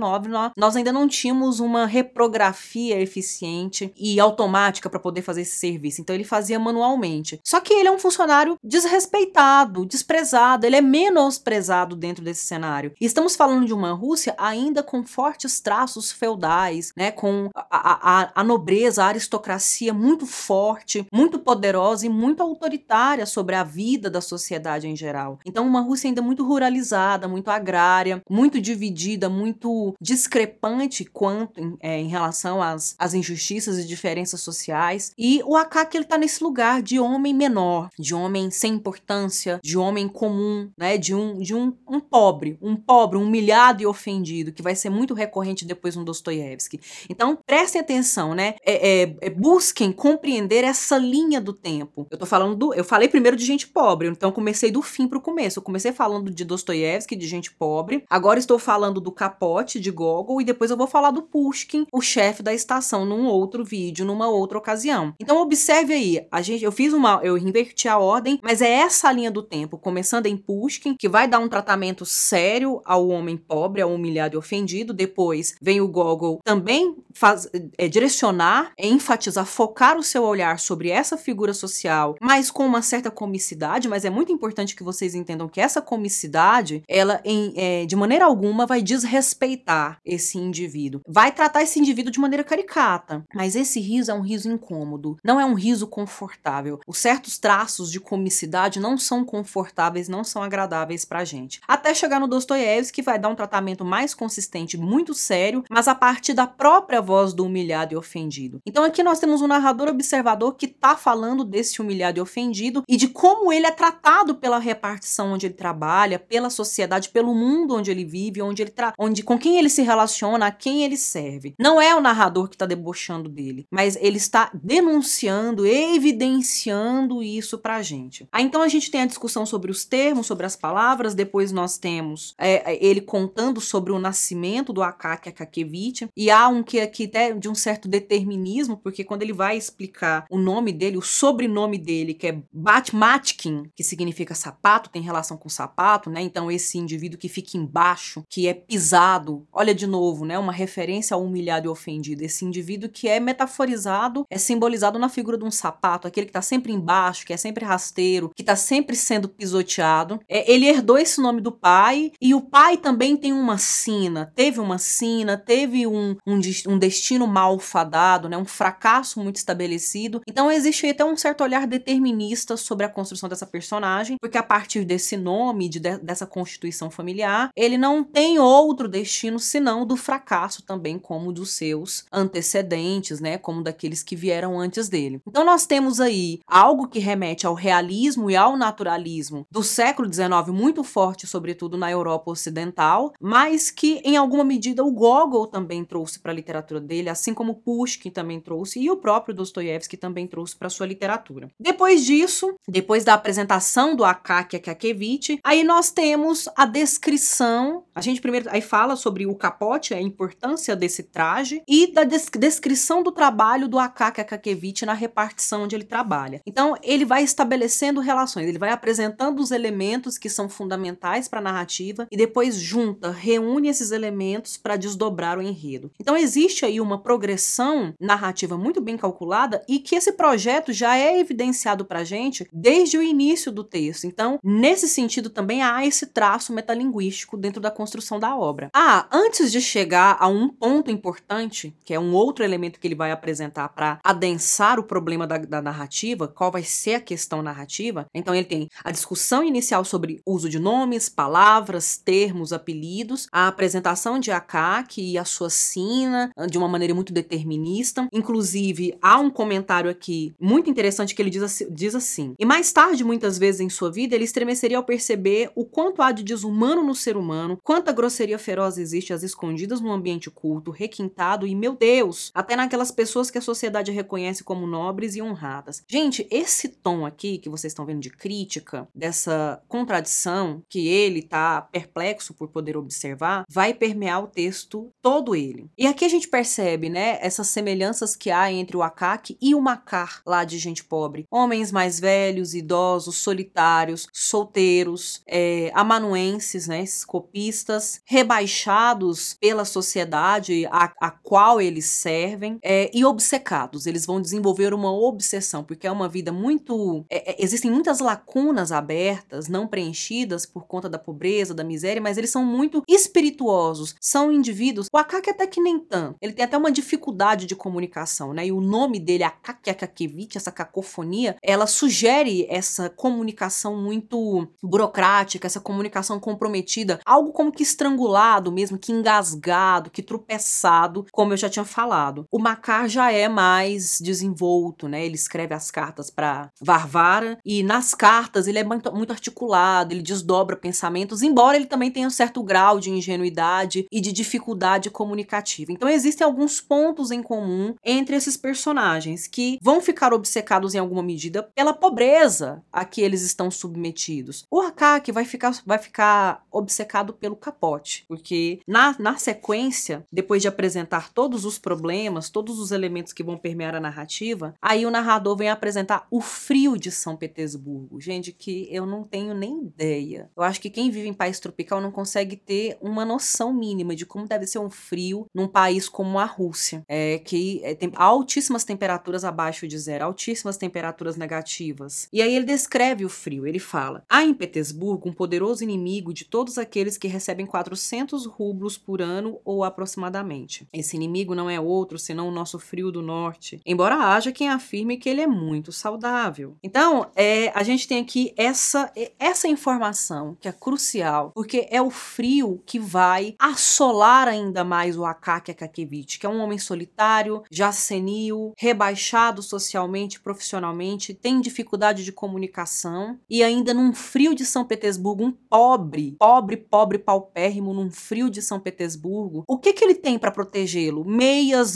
nós 0.57 0.75
ainda 0.75 0.91
não 0.91 1.07
tínhamos 1.07 1.59
uma 1.59 1.85
reprografia 1.85 2.99
eficiente 2.99 3.58
e 3.97 4.19
automática 4.19 4.89
para 4.89 4.99
poder 4.99 5.21
fazer 5.21 5.41
esse 5.41 5.57
serviço. 5.57 6.01
Então 6.01 6.15
ele 6.15 6.23
fazia 6.23 6.59
manualmente. 6.59 7.39
Só 7.43 7.59
que 7.59 7.73
ele 7.73 7.87
é 7.87 7.91
um 7.91 7.99
funcionário 7.99 8.57
desrespeitado, 8.63 9.85
desprezado, 9.85 10.65
ele 10.65 10.75
é 10.75 10.81
menosprezado 10.81 11.95
dentro 11.95 12.23
desse 12.23 12.45
cenário. 12.45 12.93
E 12.99 13.05
estamos 13.05 13.35
falando 13.35 13.65
de 13.65 13.73
uma 13.73 13.91
Rússia 13.91 14.35
ainda 14.37 14.83
com 14.83 15.03
fortes 15.05 15.59
traços 15.59 16.11
feudais, 16.11 16.93
né? 16.95 17.11
Com 17.11 17.49
a, 17.55 18.21
a, 18.21 18.31
a 18.35 18.43
nobreza, 18.43 19.03
a 19.03 19.07
aristocracia 19.07 19.93
muito 19.93 20.25
forte, 20.25 21.05
muito 21.11 21.39
poderosa 21.39 22.05
e 22.05 22.09
muito 22.09 22.41
autoritária 22.41 23.25
sobre 23.25 23.55
a 23.55 23.63
vida 23.63 24.09
da 24.09 24.21
sociedade 24.21 24.87
em 24.87 24.95
geral. 24.95 25.39
Então, 25.45 25.65
uma 25.65 25.81
Rússia 25.81 26.07
ainda 26.07 26.21
muito 26.21 26.45
ruralizada, 26.45 27.27
muito 27.27 27.49
agrária, 27.49 28.21
muito 28.29 28.61
dividida, 28.61 29.29
muito 29.29 29.95
discrepante 29.99 31.05
quanto 31.05 31.59
em, 31.59 31.77
é, 31.81 31.99
em 31.99 32.07
relação 32.07 32.61
às, 32.61 32.95
às 32.97 33.13
injustiças 33.13 33.48
e 33.57 33.85
diferenças 33.85 34.41
sociais. 34.41 35.11
E 35.17 35.41
o 35.45 35.55
Akaki 35.55 35.97
ele 35.97 36.05
tá 36.05 36.17
nesse 36.17 36.43
lugar 36.43 36.81
de 36.81 36.99
homem 36.99 37.33
menor, 37.33 37.89
de 37.97 38.13
homem 38.13 38.51
sem 38.51 38.73
importância, 38.73 39.59
de 39.63 39.77
homem 39.77 40.07
comum, 40.07 40.69
né? 40.77 40.97
De 40.97 41.15
um, 41.15 41.39
de 41.39 41.55
um, 41.55 41.73
um 41.87 41.99
pobre, 41.99 42.57
um 42.61 42.75
pobre, 42.75 43.17
humilhado 43.17 43.81
e 43.81 43.87
ofendido, 43.87 44.51
que 44.51 44.61
vai 44.61 44.75
ser 44.75 44.89
muito 44.89 45.13
recorrente 45.13 45.65
depois 45.65 45.95
no 45.95 46.05
Dostoiévski. 46.05 46.79
Então, 47.09 47.37
prestem 47.45 47.81
atenção, 47.81 48.33
né? 48.35 48.55
É, 48.63 49.03
é, 49.03 49.15
é, 49.21 49.29
busquem 49.29 49.91
compreender 49.91 50.63
essa 50.63 50.97
linha 50.97 51.41
do 51.41 51.53
tempo. 51.53 52.07
Eu 52.11 52.17
tô 52.17 52.25
falando 52.25 52.55
do. 52.55 52.73
Eu 52.73 52.83
falei 52.83 53.07
primeiro 53.07 53.35
de 53.35 53.45
gente 53.45 53.67
pobre, 53.67 54.07
então 54.07 54.31
comecei 54.31 54.71
do 54.71 54.81
fim 54.81 55.07
pro 55.07 55.21
começo. 55.21 55.59
Eu 55.59 55.63
comecei 55.63 55.91
falando 55.91 56.31
de 56.31 56.45
Dostoiévski, 56.45 57.15
de 57.15 57.27
gente 57.27 57.51
pobre. 57.51 58.03
Agora 58.09 58.39
estou 58.39 58.59
falando 58.59 59.01
do 59.01 59.11
Capote, 59.11 59.79
de 59.79 59.91
Gogol, 59.91 60.41
e 60.41 60.45
depois 60.45 60.71
eu 60.71 60.77
vou 60.77 60.87
falar 60.87 61.11
do 61.11 61.23
Pushkin, 61.23 61.85
o 61.91 62.01
chefe 62.01 62.43
da 62.43 62.53
estação, 62.53 63.05
num 63.05 63.25
outro 63.25 63.38
vídeo, 63.63 64.05
numa 64.05 64.29
outra 64.29 64.57
ocasião. 64.57 65.13
Então 65.19 65.41
observe 65.41 65.93
aí, 65.93 66.27
a 66.31 66.41
gente, 66.41 66.63
eu 66.63 66.71
fiz 66.71 66.93
uma, 66.93 67.19
eu 67.23 67.37
inverti 67.37 67.87
a 67.87 67.97
ordem, 67.97 68.39
mas 68.41 68.61
é 68.61 68.69
essa 68.69 69.11
linha 69.11 69.31
do 69.31 69.43
tempo, 69.43 69.77
começando 69.77 70.25
em 70.25 70.37
Pushkin, 70.37 70.95
que 70.95 71.09
vai 71.09 71.27
dar 71.27 71.39
um 71.39 71.49
tratamento 71.49 72.05
sério 72.05 72.81
ao 72.85 73.07
homem 73.07 73.37
pobre, 73.37 73.81
ao 73.81 73.93
humilhado 73.93 74.35
e 74.35 74.37
ofendido. 74.37 74.93
Depois 74.93 75.55
vem 75.61 75.81
o 75.81 75.87
Gogol 75.87 76.39
também 76.43 76.95
faz, 77.13 77.49
é, 77.77 77.87
direcionar, 77.87 78.71
enfatizar, 78.77 79.45
focar 79.45 79.97
o 79.97 80.03
seu 80.03 80.23
olhar 80.23 80.59
sobre 80.59 80.89
essa 80.89 81.17
figura 81.17 81.53
social, 81.53 82.15
mas 82.21 82.49
com 82.49 82.65
uma 82.65 82.81
certa 82.81 83.11
comicidade, 83.11 83.87
mas 83.87 84.05
é 84.05 84.09
muito 84.09 84.31
importante 84.31 84.75
que 84.75 84.83
vocês 84.83 85.15
entendam 85.15 85.49
que 85.49 85.61
essa 85.61 85.81
comicidade, 85.81 86.83
ela 86.87 87.21
em, 87.25 87.53
é, 87.55 87.85
de 87.85 87.95
maneira 87.95 88.25
alguma 88.25 88.65
vai 88.65 88.81
desrespeitar 88.81 89.99
esse 90.05 90.37
indivíduo. 90.37 91.01
Vai 91.07 91.31
tratar 91.31 91.63
esse 91.63 91.79
indivíduo 91.79 92.11
de 92.11 92.19
maneira 92.19 92.43
caricata, 92.43 93.23
mas 93.33 93.55
esse 93.55 93.79
riso 93.79 94.11
é 94.11 94.13
um 94.13 94.21
riso 94.21 94.51
incômodo, 94.51 95.17
não 95.23 95.39
é 95.39 95.45
um 95.45 95.55
riso 95.55 95.87
confortável. 95.87 96.79
Os 96.87 96.97
certos 96.97 97.37
traços 97.37 97.91
de 97.91 97.99
comicidade 97.99 98.79
não 98.79 98.97
são 98.97 99.25
confortáveis, 99.25 100.07
não 100.07 100.23
são 100.23 100.43
agradáveis 100.43 101.05
pra 101.05 101.25
gente. 101.25 101.59
Até 101.67 101.93
chegar 101.93 102.19
no 102.19 102.27
Dostoiévski, 102.27 102.99
que 102.99 103.01
vai 103.01 103.17
dar 103.17 103.29
um 103.29 103.35
tratamento 103.35 103.85
mais 103.85 104.13
consistente, 104.13 104.77
muito 104.77 105.13
sério, 105.13 105.63
mas 105.69 105.87
a 105.87 105.95
partir 105.95 106.33
da 106.33 106.45
própria 106.45 107.01
voz 107.01 107.33
do 107.33 107.45
humilhado 107.45 107.93
e 107.93 107.97
ofendido. 107.97 108.59
Então 108.65 108.83
aqui 108.83 109.01
nós 109.01 109.19
temos 109.19 109.41
um 109.41 109.47
narrador 109.47 109.87
observador 109.87 110.55
que 110.55 110.67
tá 110.67 110.97
falando 110.97 111.45
desse 111.45 111.81
humilhado 111.81 112.19
e 112.19 112.21
ofendido 112.21 112.83
e 112.87 112.97
de 112.97 113.07
como 113.07 113.53
ele 113.53 113.65
é 113.65 113.71
tratado 113.71 114.35
pela 114.35 114.59
repartição 114.59 115.31
onde 115.31 115.45
ele 115.45 115.53
trabalha, 115.53 116.19
pela 116.19 116.49
sociedade, 116.49 117.09
pelo 117.09 117.33
mundo 117.33 117.75
onde 117.75 117.89
ele 117.89 118.03
vive, 118.03 118.41
onde 118.41 118.61
ele 118.61 118.71
tra 118.71 118.93
onde 118.99 119.23
com 119.23 119.37
quem 119.37 119.57
ele 119.57 119.69
se 119.69 119.81
relaciona, 119.81 120.47
a 120.47 120.51
quem 120.51 120.83
ele 120.83 120.97
serve. 120.97 121.53
Não 121.57 121.79
é 121.79 121.95
o 121.95 122.01
narrador 122.01 122.49
que 122.49 122.55
está 122.55 122.65
debochando 122.65 123.08
dele, 123.17 123.65
mas 123.71 123.95
ele 124.01 124.17
está 124.17 124.51
denunciando, 124.53 125.65
evidenciando 125.65 127.23
isso 127.23 127.57
pra 127.57 127.81
gente. 127.81 128.27
Aí 128.31 128.43
então 128.43 128.61
a 128.61 128.67
gente 128.67 128.91
tem 128.91 129.01
a 129.01 129.05
discussão 129.05 129.45
sobre 129.45 129.71
os 129.71 129.85
termos, 129.85 130.27
sobre 130.27 130.45
as 130.45 130.55
palavras, 130.55 131.15
depois 131.15 131.51
nós 131.51 131.77
temos 131.77 132.35
é, 132.37 132.73
é 132.73 132.85
ele 132.85 133.01
contando 133.01 133.61
sobre 133.61 133.91
o 133.91 133.99
nascimento 133.99 134.73
do 134.73 134.83
Akaki 134.83 135.29
Akakevich, 135.29 136.07
e 136.15 136.29
há 136.29 136.47
um 136.47 136.61
que 136.61 136.79
aqui 136.79 137.05
até 137.05 137.33
de 137.33 137.47
um 137.47 137.55
certo 137.55 137.87
determinismo, 137.87 138.77
porque 138.77 139.03
quando 139.03 139.21
ele 139.21 139.33
vai 139.33 139.57
explicar 139.57 140.25
o 140.29 140.37
nome 140.37 140.71
dele, 140.71 140.97
o 140.97 141.01
sobrenome 141.01 141.77
dele, 141.77 142.13
que 142.13 142.27
é 142.27 142.41
Batmatkin, 142.51 143.63
que 143.75 143.83
significa 143.83 144.35
sapato, 144.35 144.89
tem 144.89 145.01
relação 145.01 145.37
com 145.37 145.49
sapato, 145.49 146.09
né? 146.09 146.21
Então 146.21 146.51
esse 146.51 146.77
indivíduo 146.77 147.19
que 147.19 147.29
fica 147.29 147.57
embaixo, 147.57 148.23
que 148.29 148.47
é 148.47 148.53
pisado, 148.53 149.47
olha 149.51 149.73
de 149.73 149.87
novo, 149.87 150.25
né? 150.25 150.37
Uma 150.37 150.51
referência 150.51 151.15
ao 151.15 151.23
humilhado 151.23 151.67
e 151.67 151.69
ofendido. 151.69 152.23
Esse 152.23 152.45
indivíduo 152.45 152.89
que 152.99 153.07
é 153.07 153.17
metaforizado, 153.17 154.25
é 154.29 154.37
simbolizado 154.37 154.99
na 154.99 155.07
figura 155.07 155.37
de 155.37 155.45
um 155.45 155.51
sapato, 155.51 156.05
aquele 156.05 156.25
que 156.25 156.33
tá 156.33 156.41
sempre 156.41 156.73
embaixo, 156.73 157.25
que 157.25 157.31
é 157.31 157.37
sempre 157.37 157.63
rasteiro, 157.63 158.29
que 158.35 158.43
tá 158.43 158.57
sempre 158.57 158.93
sendo 158.93 159.29
pisoteado. 159.29 160.19
É, 160.27 160.51
ele 160.51 160.67
herdou 160.67 160.97
esse 160.97 161.21
nome 161.21 161.39
do 161.39 161.49
pai 161.49 162.11
e 162.19 162.35
o 162.35 162.41
pai 162.41 162.75
também 162.75 163.15
tem 163.15 163.31
uma 163.31 163.57
sina, 163.57 164.33
teve 164.35 164.59
uma 164.59 164.77
sina, 164.77 165.37
teve 165.37 165.87
um, 165.87 166.17
um, 166.27 166.41
um 166.67 166.77
destino 166.77 167.25
malfadado, 167.25 168.27
né? 168.27 168.37
Um 168.37 168.43
fracasso 168.43 169.21
muito 169.21 169.37
estabelecido. 169.37 170.19
Então 170.27 170.51
existe 170.51 170.85
até 170.87 171.05
um 171.05 171.15
certo 171.15 171.41
olhar 171.41 171.65
determinista 171.65 172.57
sobre 172.57 172.85
a 172.85 172.89
construção 172.89 173.29
dessa 173.29 173.45
personagem, 173.45 174.17
porque 174.19 174.37
a 174.37 174.43
partir 174.43 174.83
desse 174.83 175.15
nome, 175.15 175.69
de, 175.69 175.79
dessa 175.79 176.25
constituição 176.25 176.91
familiar, 176.91 177.49
ele 177.55 177.77
não 177.77 178.03
tem 178.03 178.39
outro 178.39 178.89
destino 178.89 179.39
senão 179.39 179.85
do 179.85 179.95
fracasso 179.95 180.63
também, 180.63 180.99
como 180.99 181.31
dos 181.31 181.51
seus 181.51 182.03
antecedentes, 182.11 182.88
né? 183.19 183.37
Como 183.37 183.63
daqueles 183.63 184.03
que 184.03 184.15
vieram 184.15 184.59
antes 184.59 184.89
dele. 184.89 185.21
Então 185.27 185.45
nós 185.45 185.65
temos 185.65 185.99
aí 185.99 186.39
algo 186.47 186.87
que 186.87 186.99
remete 186.99 187.45
ao 187.45 187.53
realismo 187.53 188.29
e 188.29 188.35
ao 188.35 188.57
naturalismo 188.57 189.45
do 189.51 189.63
século 189.63 190.11
XIX, 190.11 190.49
muito 190.51 190.83
forte, 190.83 191.27
sobretudo 191.27 191.77
na 191.77 191.91
Europa 191.91 192.31
Ocidental, 192.31 193.13
mas 193.19 193.69
que 193.69 194.01
em 194.03 194.17
alguma 194.17 194.43
medida 194.43 194.83
o 194.83 194.91
Gogol 194.91 195.47
também 195.47 195.83
trouxe 195.85 196.19
para 196.19 196.31
a 196.31 196.35
literatura 196.35 196.79
dele, 196.79 197.09
assim 197.09 197.33
como 197.33 197.55
Pushkin 197.55 198.09
também 198.09 198.39
trouxe 198.39 198.79
e 198.79 198.89
o 198.89 198.97
próprio 198.97 199.35
Dostoiévski 199.35 199.97
também 199.97 200.27
trouxe 200.27 200.55
para 200.55 200.69
sua 200.69 200.85
literatura. 200.85 201.49
Depois 201.59 202.05
disso, 202.05 202.55
depois 202.67 203.03
da 203.03 203.13
apresentação 203.13 203.95
do 203.95 204.03
Akaki 204.03 204.55
Akakevich, 204.55 205.39
aí 205.43 205.63
nós 205.63 205.91
temos 205.91 206.47
a 206.55 206.65
descrição, 206.65 207.83
a 207.93 208.01
gente 208.01 208.21
primeiro 208.21 208.49
aí 208.49 208.61
fala 208.61 208.95
sobre 208.95 209.25
o 209.25 209.35
capote, 209.35 209.93
a 209.93 210.01
importância 210.01 210.75
desse 210.75 211.03
traje 211.03 211.61
e 211.67 211.91
da 211.91 212.03
des 212.03 212.29
descrição 212.29 212.78
do 213.03 213.11
trabalho 213.11 213.67
do 213.67 213.79
Akaki 213.79 214.21
Akakevich 214.21 214.85
na 214.85 214.93
repartição 214.93 215.63
onde 215.63 215.75
ele 215.75 215.83
trabalha. 215.83 216.41
Então, 216.45 216.75
ele 216.81 217.05
vai 217.05 217.23
estabelecendo 217.23 217.99
relações, 217.99 218.47
ele 218.47 218.57
vai 218.57 218.71
apresentando 218.71 219.39
os 219.39 219.51
elementos 219.51 220.17
que 220.17 220.29
são 220.29 220.47
fundamentais 220.47 221.27
para 221.27 221.39
a 221.39 221.43
narrativa 221.43 222.07
e 222.11 222.17
depois 222.17 222.55
junta, 222.55 223.11
reúne 223.11 223.69
esses 223.69 223.91
elementos 223.91 224.57
para 224.57 224.75
desdobrar 224.75 225.37
o 225.37 225.41
enredo. 225.41 225.91
Então, 225.99 226.15
existe 226.15 226.65
aí 226.65 226.79
uma 226.79 227.01
progressão 227.01 227.93
narrativa 227.99 228.57
muito 228.57 228.81
bem 228.81 228.97
calculada 228.97 229.63
e 229.67 229.79
que 229.79 229.95
esse 229.95 230.11
projeto 230.13 230.71
já 230.71 230.97
é 230.97 231.19
evidenciado 231.19 231.85
para 231.85 232.03
gente 232.03 232.47
desde 232.51 232.97
o 232.97 233.03
início 233.03 233.51
do 233.51 233.63
texto. 233.63 234.05
Então, 234.05 234.37
nesse 234.43 234.87
sentido 234.87 235.29
também 235.29 235.63
há 235.63 235.85
esse 235.85 236.07
traço 236.07 236.53
metalinguístico 236.53 237.37
dentro 237.37 237.61
da 237.61 237.71
construção 237.71 238.19
da 238.19 238.35
obra. 238.35 238.69
Ah, 238.73 239.07
antes 239.11 239.51
de 239.51 239.61
chegar 239.61 240.17
a 240.19 240.27
um 240.27 240.49
ponto 240.49 240.91
importante, 240.91 241.75
que 241.85 241.93
é 241.93 241.99
um 241.99 242.13
outro 242.13 242.43
elemento 242.43 242.68
que 242.77 242.85
ele 242.85 242.95
vai 242.95 243.11
apresentar 243.11 243.69
para 243.69 243.99
adensar 244.03 244.79
o 244.79 244.83
problema 244.83 245.25
da, 245.25 245.37
da 245.37 245.61
narrativa, 245.61 246.27
qual 246.27 246.51
vai 246.51 246.63
ser 246.63 246.95
a 246.95 247.01
questão 247.01 247.41
narrativa, 247.41 248.05
então 248.13 248.35
ele 248.35 248.45
tem 248.45 248.67
a 248.83 248.91
discussão 248.91 249.43
inicial 249.43 249.85
sobre 249.85 250.21
uso 250.25 250.49
de 250.49 250.59
nomes, 250.59 251.07
palavras, 251.07 251.97
termos, 251.97 252.51
apelidos, 252.51 253.27
a 253.31 253.47
apresentação 253.47 254.19
de 254.19 254.31
Akak 254.31 255.01
e 255.01 255.17
a 255.17 255.23
sua 255.23 255.49
sina 255.49 256.31
de 256.49 256.57
uma 256.57 256.67
maneira 256.67 256.93
muito 256.93 257.13
determinista. 257.13 258.07
Inclusive, 258.11 258.97
há 259.01 259.19
um 259.19 259.29
comentário 259.29 259.89
aqui 259.89 260.33
muito 260.39 260.69
interessante 260.69 261.15
que 261.15 261.21
ele 261.21 261.29
diz 261.29 261.43
assim, 261.43 261.67
diz 261.71 261.95
assim: 261.95 262.33
E 262.37 262.45
mais 262.45 262.71
tarde, 262.71 263.03
muitas 263.03 263.37
vezes 263.37 263.61
em 263.61 263.69
sua 263.69 263.91
vida, 263.91 264.15
ele 264.15 264.25
estremeceria 264.25 264.77
ao 264.77 264.83
perceber 264.83 265.51
o 265.55 265.65
quanto 265.65 266.01
há 266.01 266.11
de 266.11 266.23
desumano 266.23 266.83
no 266.83 266.95
ser 266.95 267.15
humano, 267.15 267.57
quanta 267.63 267.91
grosseria 267.91 268.39
feroz 268.39 268.77
existe 268.77 269.13
às 269.13 269.23
escondidas 269.23 269.81
no 269.81 269.91
ambiente 269.91 270.29
culto, 270.29 270.71
requintado 270.71 271.45
e, 271.45 271.55
meu 271.55 271.75
Deus, 271.75 272.31
até 272.33 272.55
naquelas 272.59 272.91
pessoas 272.91 273.31
que 273.31 273.37
a 273.37 273.41
sociedade 273.41 273.91
reconhece 273.91 274.43
como 274.43 274.67
nobres 274.67 275.15
e 275.15 275.21
honradas. 275.21 275.83
Gente, 275.87 276.27
esse 276.29 276.67
tom 276.67 277.05
aqui 277.05 277.37
que 277.37 277.49
vocês 277.49 277.71
estão 277.71 277.85
vendo 277.85 278.01
de 278.01 278.09
crítica, 278.09 278.87
dessa 278.93 279.61
contradição 279.67 280.61
que 280.69 280.87
ele 280.87 281.21
tá 281.21 281.61
perplexo 281.61 282.33
por 282.33 282.49
poder 282.49 282.75
observar, 282.75 283.45
vai 283.49 283.73
permear 283.73 284.23
o 284.23 284.27
texto 284.27 284.91
todo 285.01 285.35
ele. 285.35 285.69
E 285.77 285.87
aqui 285.87 286.05
a 286.05 286.09
gente 286.09 286.27
percebe, 286.27 286.89
né, 286.89 287.17
essas 287.21 287.47
semelhanças 287.47 288.15
que 288.15 288.31
há 288.31 288.51
entre 288.51 288.75
o 288.75 288.83
Akak 288.83 289.37
e 289.41 289.55
o 289.55 289.61
Macar 289.61 290.21
lá 290.25 290.43
de 290.43 290.57
gente 290.57 290.83
pobre. 290.83 291.25
Homens 291.31 291.71
mais 291.71 291.99
velhos, 291.99 292.53
idosos, 292.53 293.17
solitários, 293.17 294.07
solteiros, 294.11 295.21
é, 295.27 295.71
amanuenses, 295.73 296.67
né, 296.67 296.83
escopistas, 296.83 298.01
rebaixados 298.05 299.37
pela 299.39 299.65
sociedade 299.65 300.65
a, 300.71 300.91
a 300.99 301.11
qual 301.11 301.61
eles 301.61 301.85
servem 301.85 302.48
é, 302.63 302.89
e 302.93 303.03
obcecados. 303.05 303.85
Eles 303.85 304.05
vão 304.05 304.21
desenvolver 304.21 304.73
uma 304.73 304.91
obsessão, 304.91 305.63
porque 305.63 305.85
é 305.85 305.91
uma 305.91 306.07
vida 306.07 306.31
muito. 306.31 307.05
É, 307.09 307.31
é 307.31 307.35
existem 307.43 307.69
muitas 307.69 307.99
lacunas 307.99 308.71
abertas, 308.71 309.47
não 309.47 309.67
preenchidas 309.67 310.45
por 310.45 310.65
conta 310.65 310.89
da 310.89 310.97
pobreza, 310.97 311.53
da 311.53 311.63
miséria, 311.63 312.01
mas 312.01 312.17
eles 312.17 312.29
são 312.29 312.43
muito 312.43 312.83
espirituosos. 312.87 313.95
São 313.99 314.31
indivíduos. 314.31 314.87
O 314.93 314.97
Akak 314.97 315.29
até 315.29 315.45
que 315.47 315.61
nem 315.61 315.79
tanto. 315.79 316.17
Ele 316.21 316.33
tem 316.33 316.45
até 316.45 316.57
uma 316.57 316.71
dificuldade 316.71 317.45
de 317.45 317.55
comunicação, 317.55 318.33
né? 318.33 318.47
E 318.47 318.51
o 318.51 318.61
nome 318.61 318.99
dele, 318.99 319.23
Akak 319.23 319.69
Akakevich, 319.69 320.37
essa 320.37 320.51
cacofonia, 320.51 321.35
ela 321.41 321.67
sugere 321.67 322.45
essa 322.49 322.89
comunicação 322.89 323.75
muito 323.75 324.47
burocrática, 324.63 325.47
essa 325.47 325.59
comunicação 325.59 326.19
comprometida, 326.19 326.99
algo 327.05 327.31
como 327.31 327.51
que 327.51 327.63
estrangulado 327.63 328.51
mesmo, 328.51 328.77
que 328.77 328.91
engasgado, 328.91 329.89
que 329.89 330.01
tropeçado, 330.01 331.05
como 331.11 331.33
eu 331.33 331.37
já 331.37 331.49
tinha 331.49 331.65
falado. 331.65 332.25
O 332.31 332.38
Macar 332.39 332.87
já 332.87 333.11
é 333.11 333.27
mais 333.27 333.99
desenvolto, 334.01 334.87
né? 334.87 335.05
Ele 335.05 335.15
escreve 335.15 335.53
as 335.53 335.69
cartas 335.69 336.09
para 336.09 336.49
Varvara 336.61 337.37
e 337.45 337.63
nas 337.63 337.93
cartas 337.93 338.47
ele 338.47 338.59
é 338.59 338.63
muito, 338.63 338.91
muito 338.93 339.11
articulado, 339.11 339.93
ele 339.93 340.01
desdobra 340.01 340.55
pensamentos, 340.55 341.21
embora 341.21 341.55
ele 341.55 341.65
também 341.65 341.91
tenha 341.91 342.07
um 342.07 342.11
certo 342.11 342.43
grau 342.43 342.79
de 342.79 342.89
ingenuidade 342.89 343.85
e 343.91 344.01
de 344.01 344.11
dificuldade 344.11 344.89
comunicativa. 344.89 345.71
Então 345.71 345.89
existem 345.89 346.25
alguns 346.25 346.59
pontos 346.61 347.11
em 347.11 347.21
comum 347.21 347.75
entre 347.83 348.15
esses 348.15 348.35
personagens 348.35 349.27
que 349.27 349.57
vão 349.61 349.81
ficar 349.81 350.13
obcecados 350.13 350.73
em 350.73 350.79
alguma 350.79 351.03
medida 351.03 351.43
pela 351.43 351.73
pobreza 351.73 352.61
a 352.71 352.85
que 352.85 353.01
eles 353.01 353.21
estão 353.21 353.49
submetidos. 353.51 354.45
O 354.49 354.61
Hakak 354.61 355.11
vai 355.11 355.25
ficar, 355.25 355.53
vai 355.65 355.77
ficar 355.77 356.43
obcecado 356.51 357.13
pelo 357.13 357.35
capote, 357.35 358.05
porque 358.07 358.59
na, 358.67 358.95
na 358.99 359.17
sequência, 359.17 360.05
depois 360.11 360.41
de 360.41 360.47
apresentar 360.47 361.11
todos 361.13 361.45
os 361.45 361.57
problemas, 361.57 362.18
todos 362.27 362.57
os 362.57 362.71
elementos 362.71 363.13
que 363.13 363.23
vão 363.23 363.37
permear 363.37 363.75
a 363.75 363.79
narrativa, 363.79 364.55
aí 364.59 364.83
o 364.83 364.89
narrador 364.89 365.37
vem 365.37 365.49
apresentar 365.49 366.07
o 366.09 366.19
frio 366.19 366.75
de 366.75 366.89
São 366.89 367.15
Petersburgo. 367.15 368.01
Gente, 368.01 368.31
que 368.31 368.67
eu 368.71 368.87
não 368.87 369.03
tenho 369.03 369.35
nem 369.35 369.65
ideia. 369.65 370.31
Eu 370.35 370.41
acho 370.41 370.59
que 370.59 370.71
quem 370.71 370.89
vive 370.89 371.07
em 371.07 371.13
país 371.13 371.39
tropical 371.39 371.79
não 371.79 371.91
consegue 371.91 372.35
ter 372.35 372.77
uma 372.81 373.05
noção 373.05 373.53
mínima 373.53 373.95
de 373.95 374.07
como 374.07 374.27
deve 374.27 374.47
ser 374.47 374.57
um 374.57 374.71
frio 374.71 375.27
num 375.33 375.47
país 375.47 375.87
como 375.87 376.17
a 376.17 376.25
Rússia, 376.25 376.83
é, 376.87 377.19
que 377.19 377.61
é, 377.63 377.75
tem 377.75 377.91
altíssimas 377.95 378.63
temperaturas 378.63 379.23
abaixo 379.23 379.67
de 379.67 379.77
zero, 379.77 380.05
altíssimas 380.05 380.57
temperaturas 380.57 381.15
negativas. 381.15 382.07
E 382.11 382.21
aí 382.21 382.35
ele 382.35 382.45
descreve 382.45 383.05
o 383.05 383.09
frio, 383.09 383.45
ele 383.45 383.59
fala: 383.59 384.03
há 384.09 384.23
em 384.23 384.33
Petersburgo 384.33 385.09
um 385.09 385.13
poderoso 385.13 385.63
inimigo 385.63 386.13
de 386.13 386.25
todos 386.25 386.57
aqueles 386.57 386.97
que 386.97 387.07
recebem 387.07 387.45
400 387.45 388.25
rublos 388.25 388.77
por 388.77 389.01
ano 389.01 389.39
ou 389.43 389.63
aproximadamente. 389.63 390.67
Esse 390.73 390.95
inimigo 390.95 391.35
não 391.35 391.49
é 391.49 391.59
outro 391.59 391.99
senão 392.09 392.27
o 392.27 392.31
nosso 392.31 392.57
frio 392.57 392.91
do 392.91 393.03
norte, 393.03 393.61
embora 393.63 393.95
haja 393.95 394.31
quem 394.31 394.49
afirme 394.49 394.97
que 394.97 395.07
ele 395.07 395.21
é 395.21 395.27
muito 395.27 395.71
saudável. 395.71 396.57
Então, 396.63 397.11
é, 397.15 397.51
a 397.53 397.61
gente 397.61 397.87
tem 397.87 398.01
aqui 398.01 398.33
essa, 398.35 398.91
essa 399.19 399.47
informação 399.47 400.35
que 400.41 400.47
é 400.47 400.51
crucial, 400.51 401.31
porque 401.35 401.67
é 401.69 401.79
o 401.79 401.91
frio 401.91 402.63
que 402.65 402.79
vai 402.79 403.35
assolar 403.37 404.27
ainda 404.27 404.63
mais 404.63 404.97
o 404.97 405.05
Akaki 405.05 405.51
Akakevich, 405.51 406.17
que 406.17 406.25
é 406.25 406.29
um 406.29 406.39
homem 406.39 406.57
solitário, 406.57 407.43
já 407.51 407.71
senil, 407.71 408.53
rebaixado 408.57 409.43
socialmente, 409.43 410.19
profissionalmente, 410.19 411.13
tem 411.13 411.39
dificuldade 411.39 412.03
de 412.03 412.11
comunicação 412.11 413.19
e 413.29 413.43
ainda 413.43 413.71
num 413.71 413.93
frio 413.93 414.33
de 414.33 414.47
São 414.47 414.65
Petersburgo, 414.65 415.25
um 415.25 415.31
pobre, 415.31 416.15
pobre, 416.17 416.57
pobre, 416.57 416.97
paupérrimo, 416.97 417.71
num 417.71 417.91
frio 417.91 418.31
de 418.31 418.41
São 418.41 418.59
Petersburgo, 418.59 419.43
o 419.47 419.59
que 419.59 419.73
que 419.73 419.83
ele 419.85 419.93
tem 419.93 420.17
para 420.17 420.31
protegê-lo? 420.31 421.05
Meias, 421.05 421.75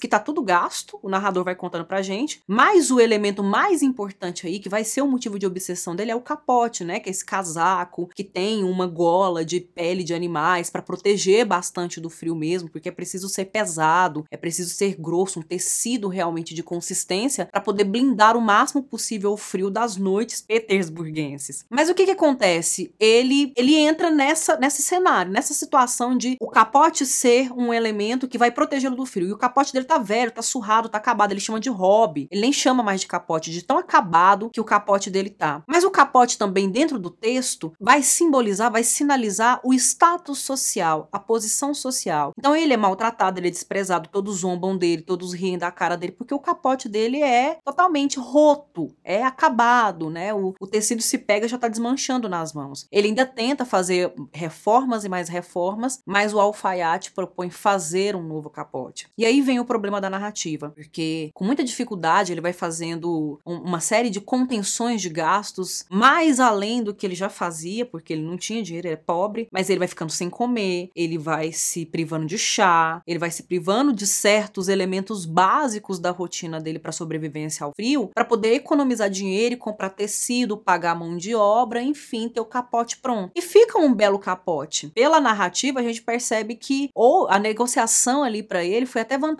que 0.00 0.08
tá 0.08 0.18
tudo 0.18 0.42
gasto, 0.42 0.98
o 1.02 1.08
narrador 1.08 1.44
vai 1.44 1.54
contando 1.54 1.84
pra 1.84 2.02
gente, 2.02 2.42
mas 2.46 2.90
o 2.90 3.00
elemento 3.00 3.42
mais 3.42 3.82
importante 3.82 4.46
aí, 4.46 4.58
que 4.58 4.68
vai 4.68 4.84
ser 4.84 5.02
o 5.02 5.08
motivo 5.08 5.38
de 5.38 5.46
obsessão 5.46 5.94
dele, 5.94 6.10
é 6.10 6.16
o 6.16 6.20
capote, 6.20 6.84
né? 6.84 7.00
Que 7.00 7.08
é 7.08 7.12
esse 7.12 7.24
casaco 7.24 8.08
que 8.14 8.24
tem 8.24 8.64
uma 8.64 8.86
gola 8.86 9.44
de 9.44 9.60
pele 9.60 10.04
de 10.04 10.14
animais 10.14 10.70
para 10.70 10.82
proteger 10.82 11.44
bastante 11.44 12.00
do 12.00 12.10
frio 12.10 12.34
mesmo, 12.34 12.68
porque 12.68 12.88
é 12.88 12.92
preciso 12.92 13.28
ser 13.28 13.46
pesado, 13.46 14.24
é 14.30 14.36
preciso 14.36 14.70
ser 14.70 14.96
grosso, 14.98 15.40
um 15.40 15.42
tecido 15.42 16.08
realmente 16.08 16.54
de 16.54 16.62
consistência 16.62 17.46
para 17.46 17.60
poder 17.60 17.84
blindar 17.84 18.36
o 18.36 18.40
máximo 18.40 18.82
possível 18.82 19.32
o 19.32 19.36
frio 19.36 19.70
das 19.70 19.96
noites 19.96 20.40
petersburguenses. 20.40 21.64
Mas 21.70 21.88
o 21.88 21.94
que 21.94 22.04
que 22.04 22.10
acontece? 22.10 22.92
Ele 22.98 23.52
ele 23.56 23.74
entra 23.76 24.10
nessa 24.10 24.56
nesse 24.56 24.82
cenário, 24.82 25.32
nessa 25.32 25.54
situação 25.54 26.16
de 26.16 26.36
o 26.40 26.48
capote 26.48 27.06
ser 27.06 27.52
um 27.52 27.72
elemento 27.72 28.28
que 28.28 28.38
vai 28.38 28.50
protegê-lo 28.50 28.96
do 28.96 29.06
frio. 29.06 29.28
E 29.28 29.32
o 29.32 29.38
capote 29.38 29.51
dele 29.72 29.84
tá 29.84 29.98
velho, 29.98 30.30
tá 30.30 30.42
surrado, 30.42 30.88
tá 30.88 30.98
acabado, 30.98 31.32
ele 31.32 31.40
chama 31.40 31.60
de 31.60 31.68
hobby. 31.68 32.28
Ele 32.30 32.40
nem 32.40 32.52
chama 32.52 32.82
mais 32.82 33.00
de 33.00 33.06
capote, 33.06 33.50
de 33.50 33.62
tão 33.62 33.78
acabado 33.78 34.50
que 34.50 34.60
o 34.60 34.64
capote 34.64 35.10
dele 35.10 35.30
tá. 35.30 35.62
Mas 35.66 35.84
o 35.84 35.90
capote 35.90 36.38
também 36.38 36.70
dentro 36.70 36.98
do 36.98 37.10
texto 37.10 37.72
vai 37.80 38.02
simbolizar, 38.02 38.70
vai 38.70 38.82
sinalizar 38.82 39.60
o 39.64 39.74
status 39.74 40.38
social, 40.38 41.08
a 41.12 41.18
posição 41.18 41.74
social. 41.74 42.32
Então 42.38 42.56
ele 42.56 42.72
é 42.72 42.76
maltratado, 42.76 43.38
ele 43.38 43.48
é 43.48 43.50
desprezado, 43.50 44.08
todos 44.10 44.38
zombam 44.38 44.76
dele, 44.76 45.02
todos 45.02 45.32
riem 45.32 45.58
da 45.58 45.70
cara 45.70 45.96
dele, 45.96 46.12
porque 46.12 46.34
o 46.34 46.38
capote 46.38 46.88
dele 46.88 47.22
é 47.22 47.58
totalmente 47.64 48.18
roto, 48.18 48.94
é 49.04 49.22
acabado, 49.22 50.08
né? 50.08 50.32
O, 50.32 50.54
o 50.58 50.66
tecido 50.66 51.02
se 51.02 51.18
pega 51.18 51.46
já 51.46 51.58
tá 51.58 51.68
desmanchando 51.68 52.28
nas 52.28 52.52
mãos. 52.52 52.86
Ele 52.90 53.08
ainda 53.08 53.26
tenta 53.26 53.64
fazer 53.64 54.12
reformas 54.32 55.04
e 55.04 55.08
mais 55.08 55.28
reformas, 55.28 56.00
mas 56.06 56.32
o 56.32 56.40
alfaiate 56.40 57.12
propõe 57.12 57.50
fazer 57.50 58.16
um 58.16 58.22
novo 58.22 58.48
capote. 58.48 59.08
E 59.18 59.26
aí 59.26 59.41
vem 59.42 59.60
o 59.60 59.64
problema 59.64 60.00
da 60.00 60.10
narrativa, 60.10 60.70
porque 60.70 61.30
com 61.34 61.44
muita 61.44 61.64
dificuldade 61.64 62.32
ele 62.32 62.40
vai 62.40 62.52
fazendo 62.52 63.40
um, 63.46 63.56
uma 63.56 63.80
série 63.80 64.10
de 64.10 64.20
contenções 64.20 65.02
de 65.02 65.08
gastos 65.08 65.84
mais 65.90 66.40
além 66.40 66.82
do 66.82 66.94
que 66.94 67.06
ele 67.06 67.14
já 67.14 67.28
fazia, 67.28 67.84
porque 67.84 68.12
ele 68.12 68.22
não 68.22 68.36
tinha 68.36 68.62
dinheiro, 68.62 68.88
ele 68.88 68.94
é 68.94 68.96
pobre, 68.96 69.48
mas 69.50 69.68
ele 69.68 69.78
vai 69.78 69.88
ficando 69.88 70.12
sem 70.12 70.30
comer, 70.30 70.90
ele 70.94 71.18
vai 71.18 71.52
se 71.52 71.84
privando 71.84 72.26
de 72.26 72.38
chá, 72.38 73.02
ele 73.06 73.18
vai 73.18 73.30
se 73.30 73.42
privando 73.42 73.92
de 73.92 74.06
certos 74.06 74.68
elementos 74.68 75.24
básicos 75.24 75.98
da 75.98 76.10
rotina 76.10 76.60
dele 76.60 76.78
para 76.78 76.92
sobrevivência 76.92 77.64
ao 77.64 77.72
frio, 77.74 78.10
para 78.14 78.24
poder 78.24 78.54
economizar 78.54 79.10
dinheiro 79.10 79.54
e 79.54 79.58
comprar 79.58 79.90
tecido, 79.90 80.56
pagar 80.56 80.94
mão 80.94 81.16
de 81.16 81.34
obra, 81.34 81.82
enfim, 81.82 82.28
ter 82.28 82.40
o 82.40 82.44
capote 82.44 82.98
pronto. 82.98 83.32
E 83.34 83.42
fica 83.42 83.78
um 83.78 83.94
belo 83.94 84.18
capote. 84.18 84.88
Pela 84.88 85.20
narrativa, 85.20 85.80
a 85.80 85.82
gente 85.82 86.02
percebe 86.02 86.54
que 86.54 86.90
ou 86.94 87.28
a 87.28 87.38
negociação 87.38 88.22
ali 88.22 88.42
para 88.42 88.64
ele 88.64 88.86
foi 88.86 89.02
até 89.02 89.18
vantajosa 89.18 89.31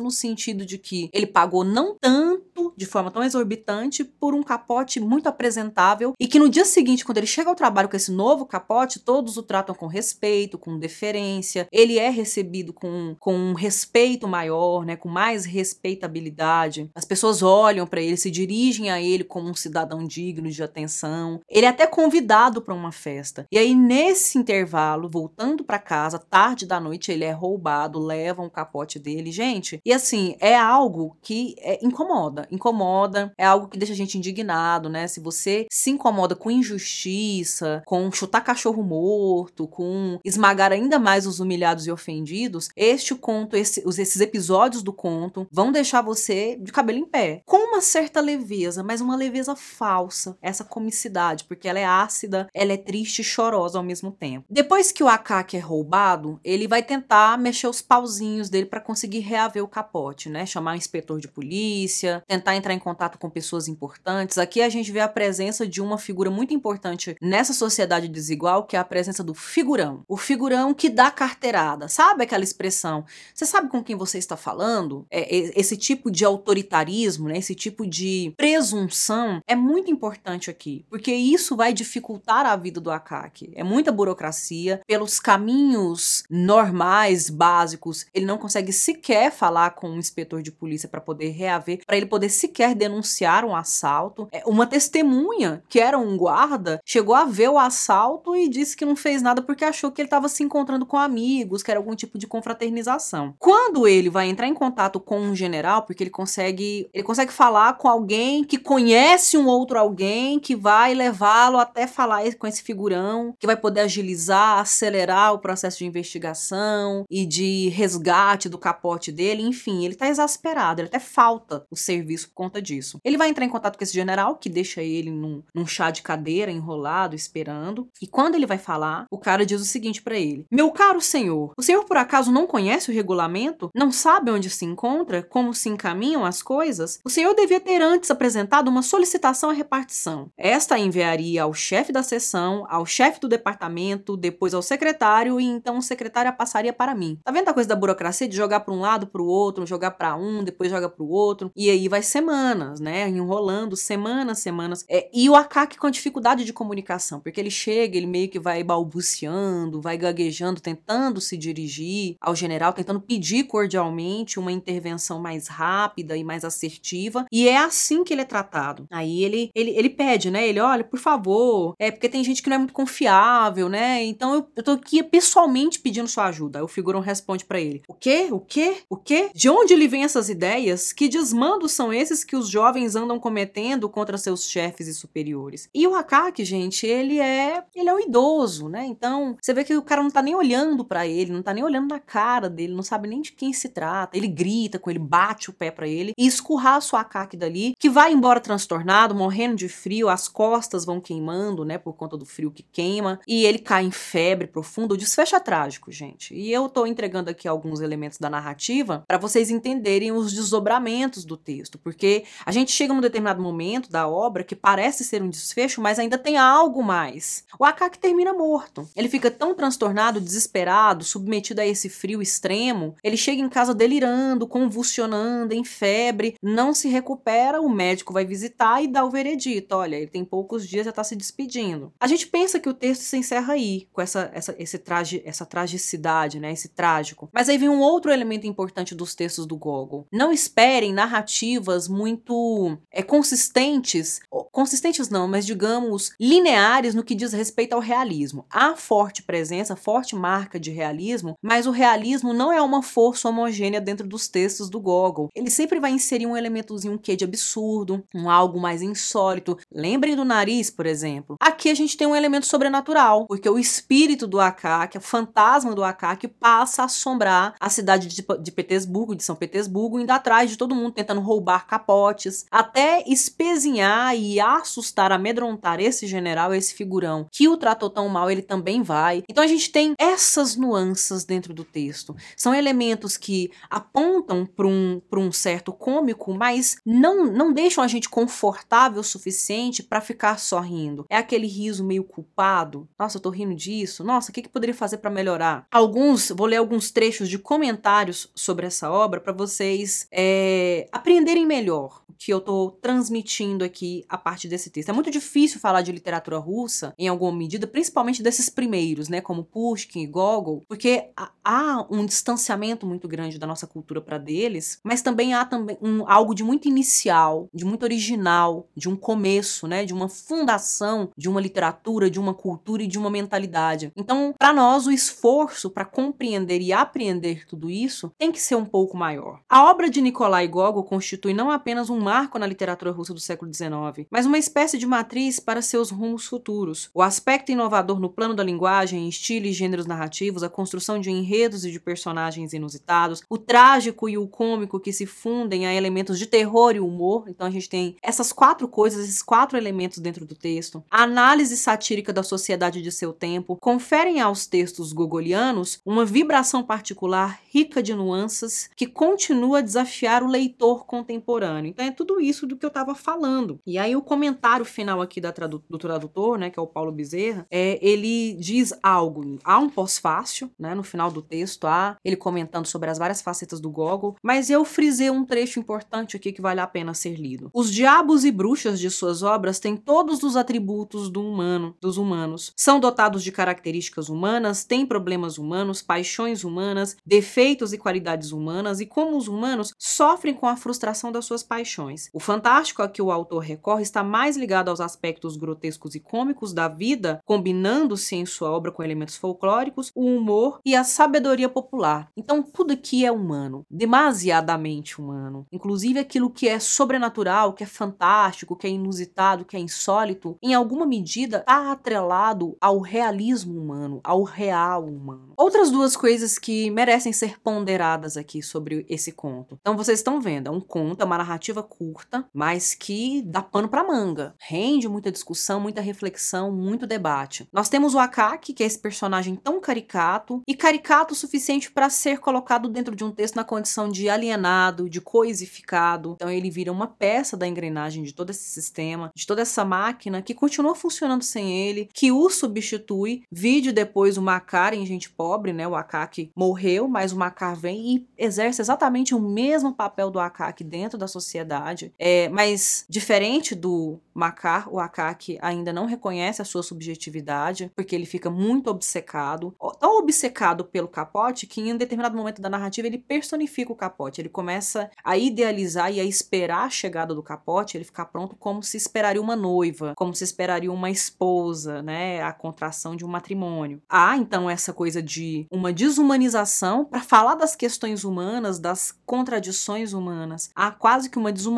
no 0.00 0.10
sentido 0.10 0.64
de 0.64 0.78
que 0.78 1.08
ele 1.12 1.26
pagou 1.26 1.64
não 1.64 1.96
tanto, 1.98 2.72
de 2.76 2.86
forma 2.86 3.10
tão 3.10 3.22
exorbitante, 3.22 4.04
por 4.04 4.34
um 4.34 4.42
capote 4.42 5.00
muito 5.00 5.28
apresentável 5.28 6.14
e 6.18 6.26
que 6.26 6.38
no 6.38 6.48
dia 6.48 6.64
seguinte, 6.64 7.04
quando 7.04 7.18
ele 7.18 7.26
chega 7.26 7.48
ao 7.48 7.56
trabalho 7.56 7.88
com 7.88 7.96
esse 7.96 8.12
novo 8.12 8.46
capote, 8.46 9.00
todos 9.00 9.36
o 9.36 9.42
tratam 9.42 9.74
com 9.74 9.86
respeito, 9.86 10.58
com 10.58 10.78
deferência. 10.78 11.66
Ele 11.72 11.98
é 11.98 12.10
recebido 12.10 12.72
com, 12.72 13.16
com 13.18 13.34
um 13.34 13.54
respeito 13.54 14.28
maior, 14.28 14.84
né, 14.84 14.96
com 14.96 15.08
mais 15.08 15.44
respeitabilidade. 15.44 16.90
As 16.94 17.04
pessoas 17.04 17.42
olham 17.42 17.86
para 17.86 18.00
ele, 18.00 18.16
se 18.16 18.30
dirigem 18.30 18.90
a 18.90 19.00
ele 19.00 19.24
como 19.24 19.48
um 19.48 19.54
cidadão 19.54 20.04
digno 20.04 20.50
de 20.50 20.62
atenção. 20.62 21.40
Ele 21.48 21.66
é 21.66 21.68
até 21.68 21.86
convidado 21.86 22.62
para 22.62 22.74
uma 22.74 22.92
festa. 22.92 23.46
E 23.50 23.58
aí 23.58 23.74
nesse 23.74 24.38
intervalo, 24.38 25.08
voltando 25.10 25.64
para 25.64 25.78
casa, 25.78 26.18
tarde 26.18 26.66
da 26.66 26.78
noite, 26.78 27.10
ele 27.10 27.24
é 27.24 27.32
roubado, 27.32 27.98
levam 27.98 28.46
o 28.46 28.50
capote 28.50 28.98
dele, 28.98 29.31
gente. 29.32 29.80
E 29.84 29.92
assim, 29.92 30.36
é 30.40 30.56
algo 30.56 31.16
que 31.20 31.56
é, 31.58 31.84
incomoda, 31.84 32.46
incomoda, 32.50 33.32
é 33.36 33.44
algo 33.44 33.68
que 33.68 33.78
deixa 33.78 33.92
a 33.92 33.96
gente 33.96 34.16
indignado, 34.16 34.88
né? 34.88 35.08
Se 35.08 35.20
você 35.20 35.66
se 35.70 35.90
incomoda 35.90 36.36
com 36.36 36.50
injustiça, 36.50 37.82
com 37.86 38.10
chutar 38.12 38.42
cachorro 38.42 38.82
morto, 38.82 39.66
com 39.66 40.18
esmagar 40.24 40.72
ainda 40.72 40.98
mais 40.98 41.26
os 41.26 41.40
humilhados 41.40 41.86
e 41.86 41.90
ofendidos, 41.90 42.68
este 42.76 43.14
conto, 43.14 43.56
esse, 43.56 43.82
esses 43.86 44.20
episódios 44.20 44.82
do 44.82 44.92
conto 44.92 45.46
vão 45.50 45.72
deixar 45.72 46.02
você 46.02 46.56
de 46.60 46.72
cabelo 46.72 46.98
em 46.98 47.06
pé. 47.06 47.42
Com 47.46 47.68
uma 47.68 47.80
certa 47.80 48.20
leveza, 48.20 48.82
mas 48.82 49.00
uma 49.00 49.16
leveza 49.16 49.56
falsa, 49.56 50.36
essa 50.42 50.64
comicidade, 50.64 51.44
porque 51.44 51.68
ela 51.68 51.78
é 51.78 51.84
ácida, 51.84 52.48
ela 52.54 52.72
é 52.72 52.76
triste 52.76 53.20
e 53.20 53.24
chorosa 53.24 53.78
ao 53.78 53.84
mesmo 53.84 54.12
tempo. 54.12 54.46
Depois 54.50 54.92
que 54.92 55.02
o 55.02 55.08
Akaki 55.08 55.56
é 55.56 55.60
roubado, 55.60 56.40
ele 56.44 56.68
vai 56.68 56.82
tentar 56.82 57.38
mexer 57.38 57.66
os 57.66 57.80
pauzinhos 57.80 58.48
dele 58.48 58.66
para 58.66 58.80
conseguir 58.80 59.20
reaver 59.22 59.62
o 59.62 59.68
capote, 59.68 60.28
né? 60.28 60.44
Chamar 60.44 60.72
um 60.72 60.76
inspetor 60.76 61.20
de 61.20 61.28
polícia, 61.28 62.22
tentar 62.26 62.56
entrar 62.56 62.74
em 62.74 62.78
contato 62.78 63.18
com 63.18 63.30
pessoas 63.30 63.68
importantes. 63.68 64.38
Aqui 64.38 64.60
a 64.60 64.68
gente 64.68 64.92
vê 64.92 65.00
a 65.00 65.08
presença 65.08 65.66
de 65.66 65.80
uma 65.80 65.98
figura 65.98 66.30
muito 66.30 66.52
importante 66.52 67.16
nessa 67.20 67.52
sociedade 67.52 68.08
desigual, 68.08 68.64
que 68.64 68.76
é 68.76 68.78
a 68.78 68.84
presença 68.84 69.22
do 69.22 69.34
figurão. 69.34 70.02
O 70.08 70.16
figurão 70.16 70.74
que 70.74 70.88
dá 70.88 71.10
carteirada. 71.10 71.88
Sabe 71.88 72.24
aquela 72.24 72.44
expressão? 72.44 73.04
Você 73.34 73.46
sabe 73.46 73.68
com 73.68 73.82
quem 73.82 73.96
você 73.96 74.18
está 74.18 74.36
falando? 74.36 75.06
É, 75.10 75.22
é, 75.22 75.52
esse 75.58 75.76
tipo 75.76 76.10
de 76.10 76.24
autoritarismo, 76.24 77.28
né? 77.28 77.38
Esse 77.38 77.54
tipo 77.54 77.86
de 77.86 78.32
presunção 78.36 79.40
é 79.46 79.54
muito 79.54 79.90
importante 79.90 80.50
aqui, 80.50 80.84
porque 80.90 81.12
isso 81.12 81.56
vai 81.56 81.72
dificultar 81.72 82.44
a 82.46 82.56
vida 82.56 82.80
do 82.80 82.90
Akaki. 82.90 83.52
É 83.54 83.62
muita 83.62 83.92
burocracia, 83.92 84.80
pelos 84.86 85.20
caminhos 85.20 86.24
normais, 86.28 87.30
básicos, 87.30 88.06
ele 88.12 88.26
não 88.26 88.38
consegue 88.38 88.72
sequer 89.02 89.32
falar 89.32 89.70
com 89.70 89.90
um 89.90 89.98
inspetor 89.98 90.42
de 90.42 90.52
polícia 90.52 90.88
para 90.88 91.00
poder 91.00 91.30
reaver, 91.30 91.80
para 91.84 91.96
ele 91.96 92.06
poder 92.06 92.28
sequer 92.28 92.72
denunciar 92.74 93.44
um 93.44 93.54
assalto. 93.54 94.28
É, 94.30 94.44
uma 94.46 94.64
testemunha, 94.64 95.62
que 95.68 95.80
era 95.80 95.98
um 95.98 96.16
guarda, 96.16 96.80
chegou 96.84 97.14
a 97.14 97.24
ver 97.24 97.48
o 97.48 97.58
assalto 97.58 98.36
e 98.36 98.48
disse 98.48 98.76
que 98.76 98.84
não 98.84 98.94
fez 98.94 99.20
nada 99.20 99.42
porque 99.42 99.64
achou 99.64 99.90
que 99.90 100.00
ele 100.00 100.06
estava 100.06 100.28
se 100.28 100.44
encontrando 100.44 100.86
com 100.86 100.96
amigos, 100.96 101.62
que 101.62 101.70
era 101.70 101.80
algum 101.80 101.96
tipo 101.96 102.16
de 102.16 102.28
confraternização. 102.28 103.34
Quando 103.40 103.88
ele 103.88 104.08
vai 104.08 104.28
entrar 104.28 104.46
em 104.46 104.54
contato 104.54 105.00
com 105.00 105.18
um 105.18 105.34
general, 105.34 105.82
porque 105.82 106.04
ele 106.04 106.10
consegue, 106.10 106.88
ele 106.94 107.02
consegue 107.02 107.32
falar 107.32 107.76
com 107.78 107.88
alguém 107.88 108.44
que 108.44 108.58
conhece 108.58 109.36
um 109.36 109.46
outro 109.46 109.78
alguém 109.78 110.38
que 110.38 110.54
vai 110.54 110.94
levá-lo 110.94 111.58
até 111.58 111.88
falar 111.88 112.22
com 112.38 112.46
esse 112.46 112.62
figurão, 112.62 113.34
que 113.38 113.46
vai 113.46 113.56
poder 113.56 113.80
agilizar, 113.80 114.60
acelerar 114.60 115.34
o 115.34 115.38
processo 115.38 115.78
de 115.78 115.86
investigação 115.86 117.04
e 117.10 117.26
de 117.26 117.68
resgate 117.70 118.48
do 118.48 118.58
capote 118.92 119.10
dele, 119.10 119.42
enfim, 119.42 119.84
ele 119.84 119.94
tá 119.94 120.08
exasperado, 120.08 120.80
ele 120.80 120.88
até 120.88 120.98
falta 120.98 121.64
o 121.70 121.76
serviço 121.76 122.28
por 122.28 122.34
conta 122.34 122.60
disso. 122.60 122.98
Ele 123.04 123.16
vai 123.16 123.28
entrar 123.28 123.44
em 123.44 123.48
contato 123.48 123.78
com 123.78 123.84
esse 123.84 123.94
general, 123.94 124.36
que 124.36 124.48
deixa 124.48 124.82
ele 124.82 125.10
num, 125.10 125.42
num 125.54 125.66
chá 125.66 125.90
de 125.90 126.02
cadeira, 126.02 126.50
enrolado, 126.50 127.16
esperando, 127.16 127.88
e 128.00 128.06
quando 128.06 128.34
ele 128.34 128.46
vai 128.46 128.58
falar, 128.58 129.06
o 129.10 129.18
cara 129.18 129.46
diz 129.46 129.60
o 129.60 129.64
seguinte 129.64 130.02
para 130.02 130.16
ele: 130.16 130.46
Meu 130.50 130.70
caro 130.70 131.00
senhor, 131.00 131.52
o 131.56 131.62
senhor 131.62 131.84
por 131.84 131.96
acaso 131.96 132.30
não 132.30 132.46
conhece 132.46 132.90
o 132.90 132.94
regulamento? 132.94 133.70
Não 133.74 133.90
sabe 133.90 134.30
onde 134.30 134.50
se 134.50 134.64
encontra? 134.64 135.22
Como 135.22 135.54
se 135.54 135.68
encaminham 135.68 136.24
as 136.24 136.42
coisas? 136.42 136.98
O 137.04 137.10
senhor 137.10 137.34
devia 137.34 137.60
ter 137.60 137.80
antes 137.80 138.10
apresentado 138.10 138.68
uma 138.68 138.82
solicitação 138.82 139.50
à 139.50 139.52
repartição. 139.52 140.30
Esta 140.36 140.78
enviaria 140.78 141.42
ao 141.42 141.54
chefe 141.54 141.92
da 141.92 142.02
seção, 142.02 142.66
ao 142.68 142.84
chefe 142.84 143.20
do 143.20 143.28
departamento, 143.28 144.16
depois 144.16 144.52
ao 144.54 144.62
secretário 144.62 145.40
e 145.40 145.44
então 145.44 145.78
o 145.78 145.82
secretário 145.82 146.32
passaria 146.32 146.72
para 146.72 146.94
mim. 146.94 147.18
Tá 147.24 147.30
vendo 147.30 147.48
a 147.48 147.54
coisa 147.54 147.68
da 147.68 147.76
burocracia 147.76 148.28
de 148.28 148.36
jogar 148.36 148.60
para 148.60 148.74
um 148.74 148.81
lado, 148.82 149.06
para 149.06 149.22
o 149.22 149.26
outro, 149.26 149.66
jogar 149.66 149.92
para 149.92 150.16
um, 150.16 150.44
depois 150.44 150.70
joga 150.70 150.88
para 150.88 151.02
o 151.02 151.08
outro 151.08 151.50
e 151.56 151.70
aí 151.70 151.88
vai 151.88 152.02
semanas, 152.02 152.80
né, 152.80 153.08
enrolando 153.08 153.76
semanas, 153.76 154.38
semanas. 154.38 154.84
É, 154.88 155.08
e 155.12 155.28
o 155.28 155.34
Akaki 155.34 155.78
com 155.78 155.90
dificuldade 155.90 156.44
de 156.44 156.52
comunicação, 156.52 157.20
porque 157.20 157.40
ele 157.40 157.50
chega, 157.50 157.96
ele 157.96 158.06
meio 158.06 158.28
que 158.28 158.38
vai 158.38 158.62
balbuciando, 158.62 159.80
vai 159.80 159.96
gaguejando, 159.96 160.60
tentando 160.60 161.20
se 161.20 161.36
dirigir 161.36 162.16
ao 162.20 162.34
general, 162.34 162.72
tentando 162.72 163.00
pedir 163.00 163.44
cordialmente 163.44 164.38
uma 164.38 164.52
intervenção 164.52 165.20
mais 165.20 165.48
rápida 165.48 166.16
e 166.16 166.24
mais 166.24 166.44
assertiva, 166.44 167.26
e 167.32 167.48
é 167.48 167.56
assim 167.56 168.04
que 168.04 168.12
ele 168.12 168.22
é 168.22 168.26
tratado. 168.26 168.86
Aí 168.90 169.24
ele 169.24 169.50
ele, 169.54 169.70
ele 169.70 169.90
pede, 169.90 170.30
né? 170.30 170.46
Ele, 170.46 170.60
olha, 170.60 170.84
por 170.84 170.98
favor, 170.98 171.74
é 171.78 171.90
porque 171.90 172.08
tem 172.08 172.24
gente 172.24 172.42
que 172.42 172.48
não 172.48 172.56
é 172.56 172.58
muito 172.58 172.72
confiável, 172.72 173.68
né? 173.68 174.02
Então 174.04 174.34
eu, 174.34 174.48
eu 174.56 174.62
tô 174.62 174.72
aqui 174.72 175.02
pessoalmente 175.02 175.80
pedindo 175.80 176.08
sua 176.08 176.26
ajuda. 176.26 176.58
Aí 176.58 176.64
o 176.64 176.68
figurão 176.68 177.00
responde 177.00 177.44
para 177.44 177.60
ele: 177.60 177.82
O 177.88 177.94
quê? 177.94 178.28
O 178.30 178.40
quê? 178.40 178.71
O 178.88 178.96
quê? 178.96 179.30
De 179.34 179.48
onde 179.48 179.74
lhe 179.74 179.88
vêm 179.88 180.04
essas 180.04 180.28
ideias? 180.28 180.92
Que 180.92 181.08
desmandos 181.08 181.72
são 181.72 181.92
esses 181.92 182.24
que 182.24 182.36
os 182.36 182.48
jovens 182.48 182.96
andam 182.96 183.18
cometendo 183.18 183.88
contra 183.88 184.18
seus 184.18 184.44
chefes 184.44 184.86
e 184.86 184.94
superiores? 184.94 185.68
E 185.74 185.86
o 185.86 185.94
Hakaki, 185.94 186.44
gente, 186.44 186.86
ele 186.86 187.18
é 187.18 187.62
ele 187.74 187.88
é 187.88 187.94
um 187.94 188.00
idoso, 188.00 188.68
né? 188.68 188.84
Então, 188.86 189.36
você 189.40 189.52
vê 189.52 189.64
que 189.64 189.76
o 189.76 189.82
cara 189.82 190.02
não 190.02 190.10
tá 190.10 190.22
nem 190.22 190.34
olhando 190.34 190.84
para 190.84 191.06
ele, 191.06 191.32
não 191.32 191.42
tá 191.42 191.52
nem 191.52 191.64
olhando 191.64 191.88
na 191.88 191.98
cara 191.98 192.48
dele, 192.48 192.74
não 192.74 192.82
sabe 192.82 193.08
nem 193.08 193.20
de 193.20 193.32
quem 193.32 193.52
se 193.52 193.68
trata. 193.68 194.16
Ele 194.16 194.28
grita 194.28 194.78
com 194.78 194.90
ele, 194.90 194.98
bate 194.98 195.50
o 195.50 195.52
pé 195.52 195.70
para 195.70 195.86
ele 195.86 196.12
e 196.16 196.26
escurraça 196.26 196.96
o 196.96 196.98
Hakaki 196.98 197.36
dali, 197.36 197.74
que 197.78 197.90
vai 197.90 198.12
embora 198.12 198.40
transtornado, 198.40 199.14
morrendo 199.14 199.56
de 199.56 199.68
frio, 199.68 200.08
as 200.08 200.28
costas 200.28 200.84
vão 200.84 201.00
queimando, 201.00 201.64
né, 201.64 201.78
por 201.78 201.94
conta 201.94 202.16
do 202.16 202.24
frio 202.24 202.50
que 202.50 202.62
queima, 202.62 203.20
e 203.26 203.44
ele 203.44 203.58
cai 203.58 203.84
em 203.84 203.90
febre 203.90 204.46
profunda. 204.46 204.94
O 204.94 204.96
desfecho 204.96 205.36
é 205.36 205.40
trágico, 205.40 205.90
gente. 205.90 206.34
E 206.34 206.52
eu 206.52 206.68
tô 206.68 206.86
entregando 206.86 207.30
aqui 207.30 207.46
alguns 207.48 207.80
elementos 207.80 208.18
da 208.18 208.30
narrativa 208.30 208.61
para 209.06 209.18
vocês 209.18 209.50
entenderem 209.50 210.12
os 210.12 210.32
desdobramentos 210.32 211.24
do 211.24 211.36
texto, 211.36 211.78
porque 211.78 212.24
a 212.44 212.52
gente 212.52 212.72
chega 212.72 212.94
num 212.94 213.00
determinado 213.00 213.42
momento 213.42 213.90
da 213.90 214.08
obra 214.08 214.44
que 214.44 214.54
parece 214.54 215.04
ser 215.04 215.22
um 215.22 215.28
desfecho, 215.28 215.80
mas 215.80 215.98
ainda 215.98 216.18
tem 216.18 216.36
algo 216.36 216.82
mais. 216.82 217.44
O 217.58 217.64
Akaki 217.64 217.98
termina 217.98 218.32
morto. 218.32 218.88
Ele 218.94 219.08
fica 219.08 219.30
tão 219.30 219.54
transtornado, 219.54 220.20
desesperado, 220.20 221.04
submetido 221.04 221.60
a 221.60 221.66
esse 221.66 221.88
frio 221.88 222.22
extremo, 222.22 222.96
ele 223.02 223.16
chega 223.16 223.40
em 223.40 223.48
casa 223.48 223.74
delirando, 223.74 224.46
convulsionando, 224.46 225.54
em 225.54 225.64
febre, 225.64 226.36
não 226.42 226.74
se 226.74 226.88
recupera, 226.88 227.60
o 227.60 227.68
médico 227.68 228.12
vai 228.12 228.24
visitar 228.24 228.82
e 228.82 228.88
dá 228.88 229.04
o 229.04 229.10
veredito. 229.10 229.74
Olha, 229.74 229.96
ele 229.96 230.06
tem 230.06 230.24
poucos 230.24 230.66
dias, 230.66 230.86
já 230.86 230.92
tá 230.92 231.04
se 231.04 231.16
despedindo. 231.16 231.92
A 232.00 232.06
gente 232.06 232.26
pensa 232.26 232.58
que 232.58 232.68
o 232.68 232.74
texto 232.74 233.02
se 233.02 233.16
encerra 233.16 233.54
aí, 233.54 233.88
com 233.92 234.00
essa, 234.00 234.30
essa, 234.34 234.54
esse 234.58 234.78
traje, 234.78 235.22
essa 235.24 235.46
tragicidade, 235.46 236.40
né? 236.40 236.52
Esse 236.52 236.68
trágico. 236.68 237.28
Mas 237.32 237.48
aí 237.48 237.58
vem 237.58 237.68
um 237.68 237.80
outro 237.80 238.10
elemento 238.10 238.46
importante 238.52 238.94
dos 238.94 239.14
textos 239.14 239.46
do 239.46 239.56
Gogol. 239.56 240.06
Não 240.12 240.32
esperem 240.32 240.92
narrativas 240.92 241.88
muito 241.88 242.78
é, 242.90 243.02
consistentes, 243.02 244.20
consistentes 244.50 245.08
não, 245.08 245.26
mas 245.26 245.44
digamos 245.46 246.12
lineares 246.20 246.94
no 246.94 247.02
que 247.02 247.14
diz 247.14 247.32
respeito 247.32 247.72
ao 247.72 247.80
realismo. 247.80 248.44
Há 248.50 248.76
forte 248.76 249.22
presença, 249.22 249.74
forte 249.74 250.14
marca 250.14 250.60
de 250.60 250.70
realismo, 250.70 251.36
mas 251.42 251.66
o 251.66 251.70
realismo 251.70 252.32
não 252.32 252.52
é 252.52 252.60
uma 252.60 252.82
força 252.82 253.28
homogênea 253.28 253.80
dentro 253.80 254.06
dos 254.06 254.28
textos 254.28 254.68
do 254.68 254.80
Gogol. 254.80 255.28
Ele 255.34 255.50
sempre 255.50 255.80
vai 255.80 255.90
inserir 255.90 256.26
um 256.26 256.36
elementozinho 256.36 256.98
quê 256.98 257.16
de 257.16 257.24
absurdo, 257.24 258.04
um 258.14 258.30
algo 258.30 258.60
mais 258.60 258.82
insólito. 258.82 259.58
Lembrem 259.72 260.16
do 260.16 260.24
nariz, 260.24 260.70
por 260.70 260.86
exemplo. 260.86 261.36
Aqui 261.40 261.70
a 261.70 261.74
gente 261.74 261.96
tem 261.96 262.06
um 262.06 262.16
elemento 262.16 262.46
sobrenatural, 262.46 263.26
porque 263.26 263.48
o 263.48 263.58
espírito 263.58 264.26
do 264.26 264.40
Akak, 264.40 264.96
o 264.96 265.00
fantasma 265.00 265.74
do 265.74 265.84
Akak, 265.84 266.28
passa 266.28 266.82
a 266.82 266.84
assombrar 266.86 267.54
a 267.58 267.68
cidade 267.68 268.08
de, 268.42 268.52
Petersburgo, 268.52 269.14
de 269.14 269.22
São 269.22 269.36
Petersburgo, 269.36 270.00
indo 270.00 270.10
atrás 270.10 270.50
de 270.50 270.56
todo 270.56 270.74
mundo 270.74 270.92
tentando 270.92 271.20
roubar 271.20 271.66
capotes, 271.66 272.44
até 272.50 273.02
espezinhar 273.06 274.14
e 274.16 274.40
assustar, 274.40 275.12
amedrontar 275.12 275.80
esse 275.80 276.06
general, 276.06 276.54
esse 276.54 276.74
figurão 276.74 277.26
que 277.30 277.48
o 277.48 277.56
tratou 277.56 277.90
tão 277.90 278.08
mal, 278.08 278.30
ele 278.30 278.42
também 278.42 278.82
vai. 278.82 279.22
Então 279.28 279.42
a 279.42 279.46
gente 279.46 279.70
tem 279.70 279.94
essas 279.98 280.56
nuances 280.56 281.24
dentro 281.24 281.54
do 281.54 281.64
texto. 281.64 282.14
São 282.36 282.54
elementos 282.54 283.16
que 283.16 283.50
apontam 283.70 284.44
para 284.44 284.66
um, 284.66 285.00
um 285.16 285.32
certo 285.32 285.72
cômico, 285.72 286.34
mas 286.34 286.76
não, 286.84 287.26
não 287.26 287.52
deixam 287.52 287.82
a 287.82 287.88
gente 287.88 288.08
confortável 288.08 289.00
o 289.00 289.04
suficiente 289.04 289.82
para 289.82 290.00
ficar 290.00 290.38
só 290.38 290.60
rindo. 290.60 291.06
É 291.08 291.16
aquele 291.16 291.46
riso 291.46 291.84
meio 291.84 292.04
culpado. 292.04 292.88
Nossa, 292.98 293.18
eu 293.18 293.22
tô 293.22 293.30
rindo 293.30 293.54
disso. 293.54 294.04
Nossa, 294.04 294.30
o 294.30 294.34
que, 294.34 294.42
que 294.42 294.48
poderia 294.48 294.74
fazer 294.74 294.98
para 294.98 295.10
melhorar? 295.10 295.66
Alguns, 295.70 296.30
vou 296.30 296.46
ler 296.46 296.56
alguns 296.56 296.90
trechos 296.90 297.28
de 297.28 297.38
comentários 297.38 298.30
sobre 298.34 298.66
essa 298.66 298.90
obra 298.90 299.20
para 299.20 299.32
vocês 299.32 300.06
é, 300.10 300.88
aprenderem 300.92 301.46
melhor 301.46 302.02
que 302.24 302.32
eu 302.32 302.40
tô 302.40 302.70
transmitindo 302.80 303.64
aqui 303.64 304.04
a 304.08 304.16
partir 304.16 304.48
desse 304.48 304.70
texto. 304.70 304.88
É 304.88 304.92
muito 304.92 305.10
difícil 305.10 305.58
falar 305.58 305.82
de 305.82 305.90
literatura 305.90 306.38
russa 306.38 306.94
em 306.96 307.08
alguma 307.08 307.36
medida, 307.36 307.66
principalmente 307.66 308.22
desses 308.22 308.48
primeiros, 308.48 309.08
né, 309.08 309.20
como 309.20 309.44
Pushkin 309.44 310.02
e 310.02 310.06
Gogol, 310.06 310.62
porque 310.68 311.10
há 311.44 311.84
um 311.90 312.06
distanciamento 312.06 312.86
muito 312.86 313.08
grande 313.08 313.38
da 313.38 313.46
nossa 313.46 313.66
cultura 313.66 314.00
para 314.00 314.18
deles, 314.18 314.78
mas 314.84 315.02
também 315.02 315.34
há 315.34 315.44
também 315.44 315.76
um, 315.82 316.08
algo 316.08 316.34
de 316.34 316.44
muito 316.44 316.68
inicial, 316.68 317.48
de 317.52 317.64
muito 317.64 317.82
original, 317.82 318.68
de 318.76 318.88
um 318.88 318.96
começo, 318.96 319.66
né, 319.66 319.84
de 319.84 319.92
uma 319.92 320.08
fundação 320.08 321.10
de 321.16 321.28
uma 321.28 321.40
literatura, 321.40 322.10
de 322.10 322.20
uma 322.20 322.34
cultura 322.34 322.82
e 322.84 322.86
de 322.86 322.98
uma 322.98 323.10
mentalidade. 323.10 323.90
Então, 323.96 324.34
para 324.38 324.52
nós, 324.52 324.86
o 324.86 324.92
esforço 324.92 325.70
para 325.70 325.84
compreender 325.84 326.60
e 326.60 326.72
apreender 326.72 327.46
tudo 327.46 327.68
isso 327.68 328.12
tem 328.16 328.30
que 328.30 328.40
ser 328.40 328.54
um 328.54 328.64
pouco 328.64 328.96
maior. 328.96 329.40
A 329.48 329.64
obra 329.64 329.90
de 329.90 330.00
Nikolai 330.00 330.46
Gogol 330.46 330.84
constitui 330.84 331.34
não 331.34 331.50
apenas 331.50 331.90
um 331.90 332.11
marco 332.12 332.38
na 332.38 332.46
literatura 332.46 332.90
russa 332.90 333.14
do 333.14 333.20
século 333.20 333.50
XIX, 333.50 334.06
mas 334.10 334.26
uma 334.26 334.36
espécie 334.36 334.76
de 334.76 334.84
matriz 334.86 335.40
para 335.40 335.62
seus 335.62 335.90
rumos 335.90 336.26
futuros. 336.26 336.90
O 336.92 337.00
aspecto 337.00 337.50
inovador 337.50 337.98
no 337.98 338.10
plano 338.10 338.34
da 338.34 338.44
linguagem, 338.44 339.08
estilo 339.08 339.46
e 339.46 339.52
gêneros 339.52 339.86
narrativos, 339.86 340.42
a 340.42 340.48
construção 340.50 341.00
de 341.00 341.10
enredos 341.10 341.64
e 341.64 341.70
de 341.70 341.80
personagens 341.80 342.52
inusitados, 342.52 343.22
o 343.30 343.38
trágico 343.38 344.10
e 344.10 344.18
o 344.18 344.28
cômico 344.28 344.78
que 344.78 344.92
se 344.92 345.06
fundem 345.06 345.66
a 345.66 345.72
elementos 345.72 346.18
de 346.18 346.26
terror 346.26 346.76
e 346.76 346.80
humor. 346.80 347.24
Então 347.28 347.46
a 347.46 347.50
gente 347.50 347.66
tem 347.66 347.96
essas 348.02 348.30
quatro 348.30 348.68
coisas, 348.68 349.04
esses 349.08 349.22
quatro 349.22 349.56
elementos 349.56 349.96
dentro 349.96 350.26
do 350.26 350.34
texto. 350.34 350.84
A 350.90 351.04
análise 351.04 351.56
satírica 351.56 352.12
da 352.12 352.22
sociedade 352.22 352.82
de 352.82 352.92
seu 352.92 353.14
tempo 353.14 353.56
conferem 353.58 354.20
aos 354.20 354.44
textos 354.44 354.92
gogolianos 354.92 355.80
uma 355.82 356.04
vibração 356.04 356.62
particular 356.62 357.40
rica 357.48 357.82
de 357.82 357.94
nuances 357.94 358.68
que 358.76 358.86
continua 358.86 359.60
a 359.60 359.62
desafiar 359.62 360.22
o 360.22 360.28
leitor 360.28 360.84
contemporâneo. 360.84 361.70
Então 361.70 361.86
é 361.86 361.90
tudo 361.92 362.20
isso 362.20 362.46
do 362.46 362.56
que 362.56 362.64
eu 362.64 362.68
estava 362.68 362.94
falando. 362.94 363.60
E 363.66 363.78
aí 363.78 363.94
o 363.94 364.02
comentário 364.02 364.64
final 364.64 365.00
aqui 365.00 365.20
da 365.20 365.32
tradu 365.32 365.62
do 365.68 365.78
tradutor, 365.78 366.38
né, 366.38 366.50
que 366.50 366.58
é 366.58 366.62
o 366.62 366.66
Paulo 366.66 366.92
Bezerra, 366.92 367.46
é, 367.50 367.78
ele 367.80 368.34
diz 368.34 368.72
algo. 368.82 369.38
Há 369.44 369.58
um 369.58 369.68
pós-fácil, 369.68 370.50
né, 370.58 370.74
no 370.74 370.82
final 370.82 371.10
do 371.10 371.22
texto, 371.22 371.66
há 371.66 371.96
ele 372.04 372.16
comentando 372.16 372.66
sobre 372.66 372.90
as 372.90 372.98
várias 372.98 373.22
facetas 373.22 373.60
do 373.60 373.70
Gogol, 373.70 374.16
mas 374.22 374.50
eu 374.50 374.64
frisei 374.64 375.10
um 375.10 375.24
trecho 375.24 375.58
importante 375.58 376.16
aqui 376.16 376.32
que 376.32 376.42
vale 376.42 376.60
a 376.60 376.66
pena 376.66 376.94
ser 376.94 377.14
lido. 377.14 377.50
Os 377.52 377.72
diabos 377.72 378.24
e 378.24 378.30
bruxas 378.30 378.80
de 378.80 378.90
suas 378.90 379.22
obras 379.22 379.58
têm 379.58 379.76
todos 379.76 380.22
os 380.22 380.36
atributos 380.36 381.10
do 381.10 381.22
humano, 381.22 381.76
dos 381.80 381.96
humanos. 381.96 382.52
São 382.56 382.80
dotados 382.80 383.22
de 383.22 383.32
características 383.32 384.08
humanas, 384.08 384.64
têm 384.64 384.86
problemas 384.86 385.38
humanos, 385.38 385.82
paixões 385.82 386.44
humanas, 386.44 386.96
defeitos 387.06 387.72
e 387.72 387.78
qualidades 387.78 388.32
humanas, 388.32 388.80
e 388.80 388.86
como 388.86 389.16
os 389.16 389.28
humanos 389.28 389.72
sofrem 389.78 390.34
com 390.34 390.46
a 390.46 390.56
frustração 390.56 391.12
das 391.12 391.24
suas 391.24 391.42
paixões. 391.42 391.81
O 392.12 392.20
fantástico 392.20 392.82
a 392.82 392.88
que 392.88 393.02
o 393.02 393.10
autor 393.10 393.40
recorre 393.40 393.82
está 393.82 394.02
mais 394.02 394.36
ligado 394.36 394.68
aos 394.68 394.80
aspectos 394.80 395.36
grotescos 395.36 395.94
e 395.94 396.00
cômicos 396.00 396.52
da 396.52 396.68
vida, 396.68 397.20
combinando-se 397.24 398.16
em 398.16 398.26
sua 398.26 398.50
obra 398.50 398.72
com 398.72 398.82
elementos 398.82 399.16
folclóricos, 399.16 399.90
o 399.94 400.04
humor 400.04 400.60
e 400.64 400.74
a 400.74 400.84
sabedoria 400.84 401.48
popular. 401.48 402.08
Então 402.16 402.42
tudo 402.42 402.72
aqui 402.72 403.04
é 403.04 403.12
humano, 403.12 403.64
demasiadamente 403.70 405.00
humano. 405.00 405.46
Inclusive 405.52 405.98
aquilo 405.98 406.30
que 406.30 406.48
é 406.48 406.58
sobrenatural, 406.58 407.52
que 407.52 407.64
é 407.64 407.66
fantástico, 407.66 408.56
que 408.56 408.66
é 408.66 408.70
inusitado, 408.70 409.44
que 409.44 409.56
é 409.56 409.60
insólito, 409.60 410.36
em 410.42 410.54
alguma 410.54 410.86
medida 410.86 411.38
está 411.38 411.72
atrelado 411.72 412.56
ao 412.60 412.80
realismo 412.80 413.60
humano, 413.60 414.00
ao 414.04 414.22
real 414.22 414.84
humano. 414.84 415.32
Outras 415.36 415.70
duas 415.70 415.96
coisas 415.96 416.38
que 416.38 416.70
merecem 416.70 417.12
ser 417.12 417.40
ponderadas 417.40 418.16
aqui 418.16 418.42
sobre 418.42 418.86
esse 418.88 419.12
conto. 419.12 419.58
Então 419.60 419.76
vocês 419.76 419.98
estão 419.98 420.20
vendo, 420.20 420.48
é 420.48 420.50
um 420.50 420.60
conto, 420.60 421.02
é 421.02 421.04
uma 421.04 421.18
narrativa 421.18 421.62
curta, 421.78 422.26
mas 422.34 422.74
que 422.74 423.22
dá 423.22 423.40
pano 423.42 423.68
para 423.68 423.82
manga. 423.82 424.34
Rende 424.38 424.88
muita 424.88 425.10
discussão, 425.10 425.58
muita 425.58 425.80
reflexão, 425.80 426.52
muito 426.52 426.86
debate. 426.86 427.48
Nós 427.52 427.68
temos 427.68 427.94
o 427.94 427.98
Akaki, 427.98 428.52
que 428.52 428.62
é 428.62 428.66
esse 428.66 428.78
personagem 428.78 429.34
tão 429.34 429.60
caricato 429.60 430.42
e 430.46 430.54
caricato 430.54 431.14
o 431.14 431.16
suficiente 431.16 431.70
para 431.70 431.88
ser 431.88 432.18
colocado 432.18 432.68
dentro 432.68 432.94
de 432.94 433.04
um 433.04 433.10
texto 433.10 433.36
na 433.36 433.44
condição 433.44 433.88
de 433.88 434.08
alienado, 434.08 434.90
de 434.90 435.00
coisificado. 435.00 436.12
Então 436.16 436.30
ele 436.30 436.50
vira 436.50 436.70
uma 436.70 436.86
peça 436.86 437.36
da 437.36 437.48
engrenagem 437.48 438.02
de 438.02 438.12
todo 438.12 438.30
esse 438.30 438.44
sistema, 438.44 439.10
de 439.14 439.26
toda 439.26 439.42
essa 439.42 439.64
máquina 439.64 440.20
que 440.20 440.34
continua 440.34 440.74
funcionando 440.74 441.22
sem 441.22 441.52
ele, 441.52 441.88
que 441.92 442.12
o 442.12 442.28
substitui. 442.28 443.22
Vide 443.30 443.72
depois 443.72 444.18
o 444.18 444.22
Makar 444.22 444.74
em 444.74 444.84
Gente 444.84 445.10
Pobre, 445.10 445.52
né? 445.52 445.66
O 445.66 445.74
Akaki 445.74 446.30
morreu, 446.36 446.86
mas 446.86 447.12
o 447.12 447.16
Makar 447.16 447.56
vem 447.56 447.96
e 447.96 448.08
exerce 448.18 448.60
exatamente 448.60 449.14
o 449.14 449.20
mesmo 449.20 449.72
papel 449.72 450.10
do 450.10 450.20
Akaki 450.20 450.62
dentro 450.62 450.98
da 450.98 451.08
sociedade. 451.08 451.61
É, 451.98 452.28
mas 452.28 452.84
diferente 452.88 453.54
do 453.54 453.98
Makar, 454.14 454.68
o 454.72 454.78
Akaki 454.78 455.38
ainda 455.40 455.72
não 455.72 455.86
reconhece 455.86 456.42
a 456.42 456.44
sua 456.44 456.62
subjetividade, 456.62 457.70
porque 457.74 457.94
ele 457.94 458.06
fica 458.06 458.30
muito 458.30 458.68
obcecado, 458.68 459.54
tão 459.80 459.98
obcecado 459.98 460.64
pelo 460.64 460.88
capote 460.88 461.46
que 461.46 461.60
em 461.60 461.72
um 461.72 461.76
determinado 461.76 462.16
momento 462.16 462.42
da 462.42 462.50
narrativa 462.50 462.86
ele 462.86 462.98
personifica 462.98 463.72
o 463.72 463.76
capote, 463.76 464.20
ele 464.20 464.28
começa 464.28 464.90
a 465.02 465.16
idealizar 465.16 465.92
e 465.92 466.00
a 466.00 466.04
esperar 466.04 466.66
a 466.66 466.70
chegada 466.70 467.14
do 467.14 467.22
capote, 467.22 467.76
ele 467.76 467.84
ficar 467.84 468.06
pronto 468.06 468.36
como 468.36 468.62
se 468.62 468.76
esperaria 468.76 469.20
uma 469.20 469.36
noiva, 469.36 469.94
como 469.96 470.14
se 470.14 470.24
esperaria 470.24 470.70
uma 470.70 470.90
esposa, 470.90 471.82
né, 471.82 472.22
a 472.22 472.32
contração 472.32 472.94
de 472.96 473.04
um 473.04 473.08
matrimônio. 473.08 473.80
Há 473.88 474.16
então 474.16 474.48
essa 474.48 474.72
coisa 474.72 475.02
de 475.02 475.46
uma 475.50 475.72
desumanização 475.72 476.84
para 476.84 477.00
falar 477.00 477.34
das 477.34 477.56
questões 477.56 478.04
humanas, 478.04 478.58
das 478.58 478.94
contradições 479.06 479.92
humanas. 479.92 480.50
Há 480.54 480.70
quase 480.70 481.08
que 481.08 481.18
uma 481.18 481.32
desumanização 481.32 481.51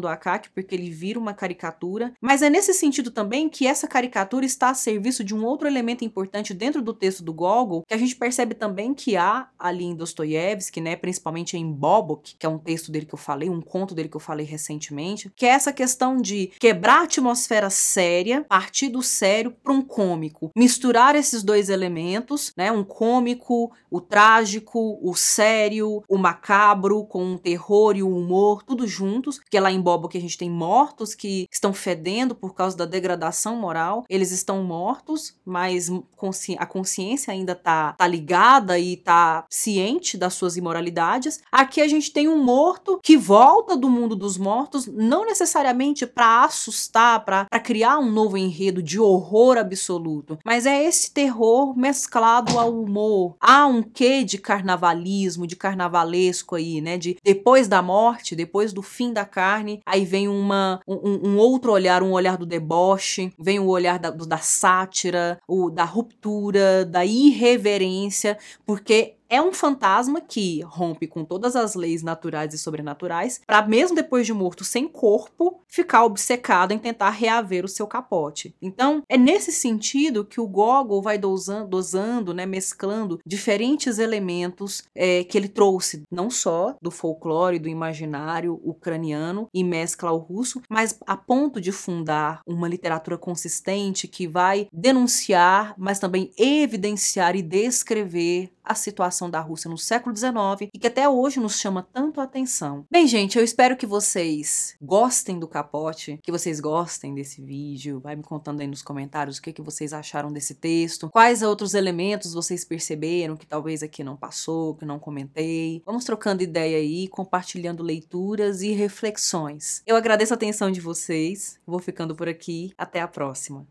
do 0.00 0.08
Akaki 0.08 0.50
porque 0.50 0.74
ele 0.74 0.90
vira 0.90 1.18
uma 1.18 1.34
caricatura, 1.34 2.12
mas 2.20 2.42
é 2.42 2.50
nesse 2.50 2.72
sentido 2.72 3.10
também 3.10 3.48
que 3.48 3.66
essa 3.66 3.86
caricatura 3.86 4.44
está 4.44 4.70
a 4.70 4.74
serviço 4.74 5.22
de 5.22 5.34
um 5.34 5.44
outro 5.44 5.66
elemento 5.66 6.04
importante 6.04 6.54
dentro 6.54 6.82
do 6.82 6.94
texto 6.94 7.22
do 7.22 7.32
Gogol, 7.32 7.84
que 7.86 7.94
a 7.94 7.98
gente 7.98 8.16
percebe 8.16 8.54
também 8.54 8.94
que 8.94 9.16
há 9.16 9.48
ali 9.58 9.84
em 9.84 9.94
Dostoiévski, 9.94 10.80
né, 10.80 10.96
principalmente 10.96 11.56
em 11.56 11.70
Bobok, 11.70 12.36
que 12.38 12.46
é 12.46 12.48
um 12.48 12.58
texto 12.58 12.90
dele 12.90 13.06
que 13.06 13.14
eu 13.14 13.18
falei, 13.18 13.50
um 13.50 13.60
conto 13.60 13.94
dele 13.94 14.08
que 14.08 14.16
eu 14.16 14.20
falei 14.20 14.46
recentemente, 14.46 15.30
que 15.34 15.46
é 15.46 15.50
essa 15.50 15.72
questão 15.72 16.16
de 16.16 16.48
quebrar 16.58 17.00
a 17.00 17.04
atmosfera 17.04 17.70
séria, 17.70 18.44
partir 18.48 18.88
do 18.88 19.02
sério 19.02 19.50
para 19.62 19.72
um 19.72 19.82
cômico, 19.82 20.50
misturar 20.56 21.14
esses 21.14 21.42
dois 21.42 21.68
elementos, 21.68 22.52
né, 22.56 22.70
um 22.72 22.84
cômico, 22.84 23.72
o 23.90 24.00
trágico, 24.00 24.98
o 25.02 25.14
sério, 25.14 26.02
o 26.08 26.18
macabro 26.18 27.04
com 27.04 27.34
o 27.34 27.38
terror 27.38 27.96
e 27.96 28.02
o 28.02 28.16
humor, 28.16 28.62
tudo 28.62 28.86
juntos, 29.26 29.38
porque 29.38 29.58
lá 29.58 29.70
em 29.70 29.80
Bobok 29.80 30.16
a 30.16 30.20
gente 30.20 30.38
tem 30.38 30.50
mortos 30.50 31.14
que 31.14 31.48
estão 31.50 31.72
fedendo 31.72 32.34
por 32.34 32.54
causa 32.54 32.76
da 32.76 32.84
degradação 32.84 33.56
moral, 33.56 34.04
eles 34.08 34.30
estão 34.30 34.62
mortos, 34.62 35.34
mas 35.44 35.90
consci 36.16 36.56
a 36.58 36.66
consciência 36.66 37.32
ainda 37.32 37.54
tá, 37.54 37.92
tá 37.94 38.06
ligada 38.06 38.78
e 38.78 38.96
tá 38.96 39.44
ciente 39.50 40.16
das 40.16 40.34
suas 40.34 40.56
imoralidades. 40.56 41.40
Aqui 41.50 41.80
a 41.80 41.88
gente 41.88 42.12
tem 42.12 42.28
um 42.28 42.42
morto 42.42 43.00
que 43.02 43.16
volta 43.16 43.76
do 43.76 43.88
mundo 43.88 44.14
dos 44.14 44.38
mortos, 44.38 44.86
não 44.86 45.24
necessariamente 45.24 46.06
para 46.06 46.44
assustar, 46.44 47.24
para 47.24 47.46
criar 47.60 47.98
um 47.98 48.10
novo 48.10 48.36
enredo 48.36 48.82
de 48.82 49.00
horror 49.00 49.58
absoluto, 49.58 50.38
mas 50.44 50.66
é 50.66 50.84
esse 50.84 51.10
terror 51.10 51.76
mesclado 51.76 52.58
ao 52.58 52.80
humor. 52.80 53.36
Há 53.40 53.66
um 53.66 53.82
quê 53.82 54.22
de 54.22 54.38
carnavalismo, 54.38 55.46
de 55.46 55.56
carnavalesco 55.56 56.54
aí, 56.54 56.80
né? 56.80 56.96
De 56.96 57.16
depois 57.24 57.68
da 57.68 57.82
morte, 57.82 58.36
depois 58.36 58.72
do 58.72 58.82
fim 58.82 59.12
da 59.16 59.24
carne, 59.24 59.80
aí 59.84 60.04
vem 60.04 60.28
uma, 60.28 60.80
um, 60.86 61.30
um 61.30 61.38
outro 61.38 61.72
olhar, 61.72 62.02
um 62.02 62.12
olhar 62.12 62.36
do 62.36 62.46
deboche, 62.46 63.32
vem 63.38 63.58
o 63.58 63.66
olhar 63.66 63.98
da, 63.98 64.10
da 64.10 64.38
sátira, 64.38 65.38
o 65.48 65.70
da 65.70 65.84
ruptura, 65.84 66.84
da 66.84 67.04
irreverência, 67.04 68.38
porque 68.64 69.15
é 69.28 69.40
um 69.40 69.52
fantasma 69.52 70.20
que 70.20 70.62
rompe 70.62 71.06
com 71.06 71.24
todas 71.24 71.56
as 71.56 71.74
leis 71.74 72.02
naturais 72.02 72.54
e 72.54 72.58
sobrenaturais, 72.58 73.40
para 73.46 73.66
mesmo 73.66 73.96
depois 73.96 74.26
de 74.26 74.32
morto 74.32 74.64
sem 74.64 74.86
corpo, 74.88 75.60
ficar 75.68 76.04
obcecado 76.04 76.72
em 76.72 76.78
tentar 76.78 77.10
reaver 77.10 77.64
o 77.64 77.68
seu 77.68 77.86
capote. 77.86 78.54
Então, 78.62 79.02
é 79.08 79.16
nesse 79.16 79.52
sentido 79.52 80.24
que 80.24 80.40
o 80.40 80.46
Gogol 80.46 81.02
vai 81.02 81.18
dosando, 81.18 81.68
dosando 81.68 82.32
né, 82.32 82.46
mesclando 82.46 83.18
diferentes 83.26 83.98
elementos 83.98 84.84
é, 84.94 85.24
que 85.24 85.36
ele 85.36 85.48
trouxe, 85.48 86.02
não 86.10 86.30
só 86.30 86.76
do 86.80 86.90
folclore, 86.90 87.58
do 87.58 87.68
imaginário 87.68 88.60
ucraniano 88.64 89.48
e 89.52 89.62
mescla 89.62 90.10
ao 90.10 90.18
russo, 90.18 90.62
mas 90.70 90.98
a 91.06 91.16
ponto 91.16 91.60
de 91.60 91.72
fundar 91.72 92.40
uma 92.46 92.68
literatura 92.68 93.18
consistente 93.18 94.08
que 94.08 94.26
vai 94.26 94.68
denunciar, 94.72 95.74
mas 95.76 95.98
também 95.98 96.30
evidenciar 96.38 97.36
e 97.36 97.42
descrever 97.42 98.50
a 98.66 98.74
situação 98.74 99.15
da 99.30 99.40
Rússia 99.40 99.70
no 99.70 99.78
século 99.78 100.14
XIX 100.14 100.68
e 100.72 100.78
que 100.78 100.86
até 100.86 101.08
hoje 101.08 101.40
nos 101.40 101.58
chama 101.58 101.86
tanto 101.92 102.20
a 102.20 102.24
atenção. 102.24 102.84
Bem, 102.90 103.06
gente, 103.06 103.38
eu 103.38 103.44
espero 103.44 103.76
que 103.76 103.86
vocês 103.86 104.76
gostem 104.80 105.38
do 105.38 105.48
capote, 105.48 106.20
que 106.22 106.30
vocês 106.30 106.60
gostem 106.60 107.14
desse 107.14 107.40
vídeo. 107.40 108.00
Vai 108.00 108.14
me 108.14 108.22
contando 108.22 108.60
aí 108.60 108.66
nos 108.66 108.82
comentários 108.82 109.38
o 109.38 109.42
que, 109.42 109.52
que 109.52 109.62
vocês 109.62 109.92
acharam 109.92 110.30
desse 110.30 110.54
texto, 110.54 111.08
quais 111.10 111.42
outros 111.42 111.72
elementos 111.72 112.34
vocês 112.34 112.64
perceberam 112.64 113.36
que 113.36 113.46
talvez 113.46 113.82
aqui 113.82 114.04
não 114.04 114.16
passou, 114.16 114.74
que 114.74 114.84
não 114.84 114.98
comentei. 114.98 115.82
Vamos 115.86 116.04
trocando 116.04 116.42
ideia 116.42 116.76
aí, 116.76 117.08
compartilhando 117.08 117.82
leituras 117.82 118.60
e 118.60 118.72
reflexões. 118.72 119.82
Eu 119.86 119.96
agradeço 119.96 120.34
a 120.34 120.36
atenção 120.36 120.70
de 120.70 120.80
vocês, 120.80 121.58
vou 121.66 121.78
ficando 121.78 122.14
por 122.14 122.28
aqui. 122.28 122.72
Até 122.76 123.00
a 123.00 123.08
próxima. 123.08 123.66